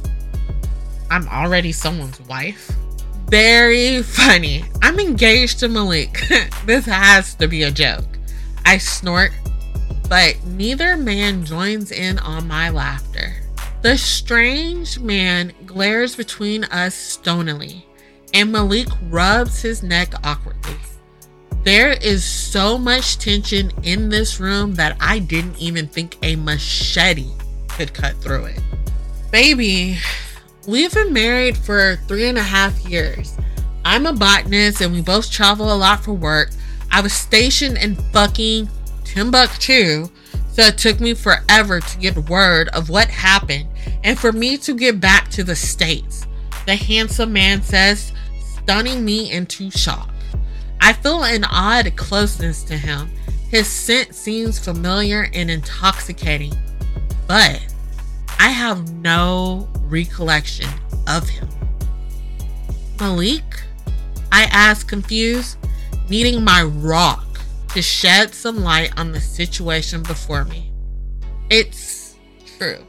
I'm 1.11 1.29
already 1.29 1.73
someone's 1.73 2.21
wife. 2.23 2.71
Very 3.29 4.03
funny. 4.03 4.65
I'm 4.83 4.99
engaged 4.99 5.61
to 5.61 5.69
Maliek. 5.69 6.17
this 6.67 6.87
has 6.87 7.35
to 7.37 7.49
be 7.49 7.63
a 7.63 7.71
joke. 7.71 8.07
I 8.65 8.79
snort, 8.79 9.33
but 10.09 10.37
neither 10.45 10.97
man 10.97 11.45
joins 11.45 11.93
in 11.93 12.19
on 12.19 12.49
my 12.49 12.71
laughter. 12.71 13.35
The 13.83 13.97
strange 13.97 14.99
man 14.99 15.53
glares 15.67 16.17
between 16.17 16.65
us 16.65 16.95
stonily, 16.95 17.85
and 18.35 18.53
Maliek 18.53 18.91
rubs 19.11 19.63
his 19.63 19.83
neck 19.83 20.13
awkwardly. 20.25 20.77
There 21.65 21.93
is 21.93 22.25
so 22.25 22.79
much 22.79 23.19
tension 23.19 23.71
in 23.83 24.09
this 24.09 24.41
room 24.41 24.75
that 24.75 24.97
I 25.01 25.19
didn't 25.19 25.59
even 25.59 25.87
think 25.87 26.17
a 26.23 26.35
machete 26.37 27.31
could 27.69 27.93
cut 27.93 28.17
through 28.17 28.47
it. 28.47 28.61
Baby, 29.31 29.99
we've 30.69 30.93
been 30.93 31.15
married 31.15 31.57
for 31.57 31.97
three 32.07 32.29
and 32.29 32.37
a 32.37 32.43
half 32.43 32.87
years. 32.87 33.39
I'm 33.87 34.05
a 34.05 34.13
botanist 34.13 34.83
and 34.83 34.93
we 34.93 35.01
both 35.01 35.31
travel 35.31 35.73
a 35.73 35.75
lot 35.75 36.05
for 36.05 36.13
work. 36.13 36.51
I 36.93 37.01
was 37.01 37.15
stationed 37.15 37.79
in 37.79 37.95
fucking 37.95 38.69
Timbuktu, 39.03 40.11
so 40.53 40.63
it 40.63 40.77
took 40.77 41.01
me 41.01 41.15
forever 41.15 41.81
to 41.81 41.99
get 41.99 42.29
word 42.29 42.69
of 42.69 42.91
what 42.91 43.09
happened. 43.09 43.67
and 44.05 44.19
for 44.19 44.31
me 44.31 44.59
to 44.59 44.75
get 44.75 45.01
back 45.01 45.29
to 45.31 45.43
the 45.43 45.57
States. 45.57 46.27
The 46.67 46.77
handsome 46.77 47.33
man 47.33 47.63
says, 47.63 48.13
stunning 48.63 49.05
me 49.05 49.33
into 49.33 49.71
shock. 49.71 50.11
I 50.81 50.93
feel 50.93 51.25
an 51.25 51.45
odd 51.45 51.97
closeness 51.97 52.63
to 52.65 52.77
him. 52.77 53.11
His 53.51 53.67
scent 53.67 54.15
seems 54.15 54.59
familiar 54.59 55.31
and 55.33 55.51
intoxicating, 55.51 56.53
but 57.27 57.68
I 58.39 58.49
have 58.49 58.93
no 58.95 59.69
recollection 59.83 60.69
of 61.07 61.29
him. 61.29 61.49
Maliek? 62.97 63.63
I 64.31 64.45
ask, 64.45 64.87
confused, 64.87 65.57
needing 66.09 66.45
my 66.45 66.63
rock 66.63 67.41
to 67.69 67.83
shed 67.83 68.35
some 68.35 68.63
light 68.63 68.93
on 68.99 69.13
the 69.13 69.21
situation 69.21 70.03
before 70.03 70.45
me. 70.45 70.73
It's 71.51 72.17
true. 72.59 72.85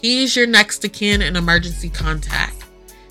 He's 0.00 0.36
your 0.36 0.46
next 0.46 0.84
of 0.84 0.92
kin 0.92 1.22
and 1.22 1.36
emergency 1.36 1.88
contact. 1.88 2.64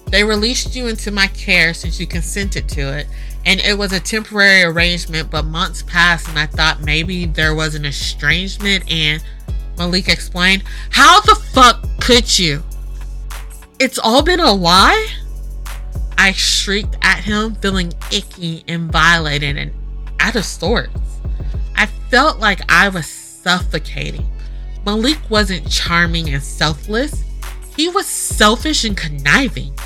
They 0.08 0.24
released 0.24 0.76
you 0.76 0.88
into 0.88 1.12
my 1.12 1.28
care 1.28 1.74
since 1.74 2.00
you 2.00 2.08
consented 2.08 2.70
to 2.70 2.98
it, 2.98 3.08
and 3.46 3.60
it 3.60 3.78
was 3.78 3.92
a 3.92 4.00
temporary 4.00 4.64
arrangement, 4.64 5.30
but 5.30 5.44
months 5.44 5.84
passed 5.84 6.30
and 6.30 6.40
I 6.40 6.46
thought 6.46 6.82
maybe 6.82 7.26
there 7.26 7.54
was 7.54 7.76
an 7.76 7.84
estrangement 7.84 8.90
and 8.90 9.22
Maliek 9.78 10.10
explained, 10.10 10.64
How 10.90 11.22
the 11.22 11.36
fuck 11.36 11.86
could 12.02 12.38
you? 12.38 12.64
It's 13.80 14.00
all 14.00 14.24
been 14.24 14.40
a 14.40 14.52
lie? 14.52 15.08
I 16.18 16.32
shrieked 16.32 16.98
at 17.04 17.24
him, 17.24 17.56
feeling 17.56 17.94
icky 18.12 18.64
and 18.68 18.92
violated 18.92 19.56
and 19.58 19.72
out 20.20 20.36
of 20.36 20.46
sorts. 20.46 21.00
I 21.76 21.86
felt 22.10 22.40
like 22.40 22.62
I 22.72 22.90
was 22.90 23.06
suffocating. 23.06 24.28
Maliek 24.84 25.30
wasn't 25.30 25.70
charming 25.70 26.30
and 26.34 26.42
selfless, 26.42 27.24
he 27.76 27.90
was 27.90 28.08
selfish 28.08 28.84
and 28.84 28.98
conniving. 28.98 29.78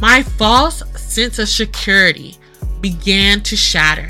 My 0.00 0.22
false 0.22 0.82
sense 1.00 1.38
of 1.38 1.48
security 1.48 2.36
began 2.80 3.42
to 3.42 3.56
shatter. 3.56 4.08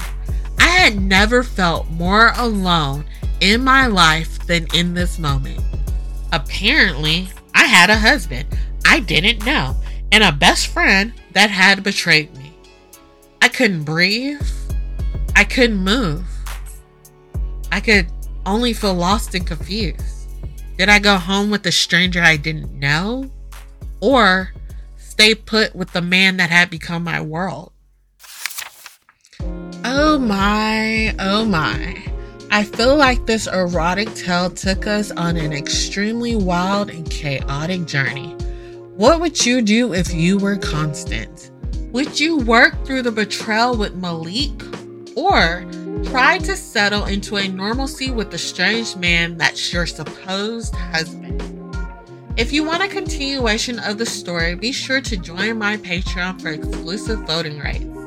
I 0.58 0.66
had 0.66 1.00
never 1.00 1.42
felt 1.42 1.90
more 1.90 2.32
alone 2.36 3.04
in 3.40 3.64
my 3.64 3.86
life 3.86 4.38
than 4.46 4.66
in 4.74 4.94
this 4.94 5.18
moment. 5.18 5.60
Apparently, 6.32 7.28
I 7.54 7.64
had 7.64 7.90
a 7.90 7.98
husband 7.98 8.46
I 8.84 9.00
didn't 9.00 9.44
know 9.44 9.76
and 10.10 10.24
a 10.24 10.32
best 10.32 10.68
friend 10.68 11.12
that 11.32 11.50
had 11.50 11.82
betrayed 11.82 12.34
me. 12.36 12.54
I 13.42 13.48
couldn't 13.48 13.84
breathe. 13.84 14.40
I 15.36 15.44
couldn't 15.44 15.76
move. 15.76 16.24
I 17.70 17.80
could 17.80 18.08
only 18.46 18.72
feel 18.72 18.94
lost 18.94 19.34
and 19.34 19.46
confused. 19.46 20.30
Did 20.78 20.88
I 20.88 20.98
go 20.98 21.16
home 21.16 21.50
with 21.50 21.66
a 21.66 21.72
stranger 21.72 22.22
I 22.22 22.36
didn't 22.36 22.72
know? 22.72 23.30
Or 24.00 24.52
stay 24.96 25.34
put 25.34 25.74
with 25.74 25.92
the 25.92 26.00
man 26.00 26.38
that 26.38 26.50
had 26.50 26.70
become 26.70 27.04
my 27.04 27.20
world? 27.20 27.72
Oh 29.84 30.18
my, 30.18 31.14
oh 31.18 31.44
my. 31.44 32.07
I 32.50 32.64
feel 32.64 32.96
like 32.96 33.26
this 33.26 33.46
erotic 33.46 34.14
tale 34.14 34.48
took 34.48 34.86
us 34.86 35.10
on 35.10 35.36
an 35.36 35.52
extremely 35.52 36.34
wild 36.34 36.88
and 36.88 37.08
chaotic 37.10 37.84
journey. 37.84 38.32
What 38.96 39.20
would 39.20 39.44
you 39.44 39.60
do 39.60 39.92
if 39.92 40.14
you 40.14 40.38
were 40.38 40.56
Constance? 40.56 41.50
Would 41.92 42.18
you 42.18 42.38
work 42.38 42.86
through 42.86 43.02
the 43.02 43.12
betrayal 43.12 43.76
with 43.76 44.00
Maliek 44.00 44.64
or 45.14 45.66
try 46.10 46.38
to 46.38 46.56
settle 46.56 47.04
into 47.04 47.36
a 47.36 47.48
normalcy 47.48 48.10
with 48.10 48.30
the 48.30 48.38
strange 48.38 48.96
man 48.96 49.36
that's 49.36 49.70
your 49.70 49.84
supposed 49.84 50.74
husband? 50.74 51.42
If 52.38 52.50
you 52.50 52.64
want 52.64 52.82
a 52.82 52.88
continuation 52.88 53.78
of 53.80 53.98
the 53.98 54.06
story, 54.06 54.54
be 54.54 54.72
sure 54.72 55.02
to 55.02 55.16
join 55.18 55.58
my 55.58 55.76
Patreon 55.76 56.40
for 56.40 56.48
exclusive 56.48 57.26
voting 57.26 57.58
rights. 57.58 57.97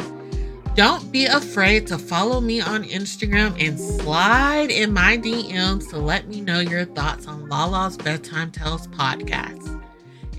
Don't 0.82 1.12
be 1.12 1.26
afraid 1.28 1.86
to 1.88 1.98
follow 2.00 2.42
me 2.42 2.60
on 2.60 2.84
Instagram 2.86 3.56
and 3.64 3.80
slide 3.80 4.72
in 4.72 4.92
my 4.92 5.16
DMs 5.16 5.88
to 5.92 6.00
let 6.00 6.28
me 6.28 6.42
know 6.42 6.60
your 6.60 6.86
thoughts 6.86 7.28
on 7.28 7.48
Lala's 7.48 7.98
Bedtime 7.98 8.52
Tales 8.52 8.88
podcast. 8.88 9.80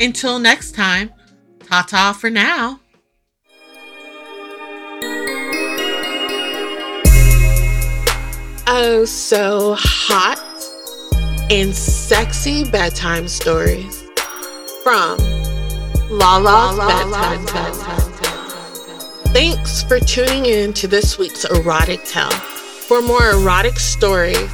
Until 0.00 0.40
next 0.40 0.74
time, 0.74 1.12
ta 1.64 1.86
ta 1.86 2.12
for 2.12 2.28
now. 2.28 2.80
Oh, 8.66 9.04
so 9.06 9.76
hot 9.78 10.42
and 11.52 11.72
sexy 11.72 12.68
bedtime 12.68 13.28
stories 13.28 14.02
from 14.82 15.18
Lala's 16.10 16.78
Bedtime 16.78 17.46
Tales. 17.46 18.11
Thanks 19.32 19.82
for 19.82 19.98
tuning 19.98 20.44
in 20.44 20.74
to 20.74 20.86
this 20.86 21.16
week's 21.16 21.46
erotic 21.46 22.04
tale. 22.04 22.28
For 22.28 23.00
more 23.00 23.30
erotic 23.30 23.78
stories, 23.78 24.50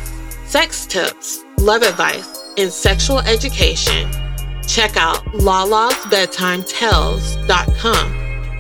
sex 0.47 0.87
tips, 0.87 1.43
love 1.59 1.83
advice, 1.83 2.41
and 2.57 2.71
sexual 2.71 3.19
education, 3.19 4.09
check 4.69 4.97
out 4.97 5.25
lalasbedtimetales.com 5.35 8.13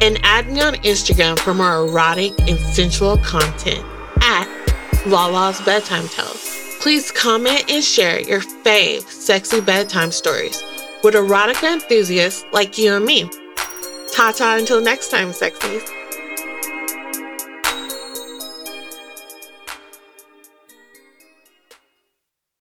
and 0.02 0.18
add 0.24 0.50
me 0.50 0.60
on 0.60 0.74
Instagram 0.74 1.38
for 1.38 1.54
more 1.54 1.86
erotic 1.86 2.32
and 2.48 2.58
sensual 2.58 3.16
content 3.18 3.86
at 4.20 4.48
Lala's 5.06 5.60
Bedtime 5.60 6.08
Tales. 6.08 6.52
Please 6.80 7.12
comment 7.12 7.70
and 7.70 7.84
share 7.84 8.20
your 8.22 8.40
fave 8.40 9.08
sexy 9.08 9.60
bedtime 9.60 10.10
stories 10.10 10.60
with 11.04 11.14
erotica 11.14 11.74
enthusiasts 11.74 12.44
like 12.52 12.76
you 12.76 12.94
and 12.94 13.04
me. 13.04 13.30
Ta 14.12 14.32
ta 14.36 14.56
until 14.58 14.80
next 14.80 15.12
time, 15.12 15.28
sexies. 15.28 15.88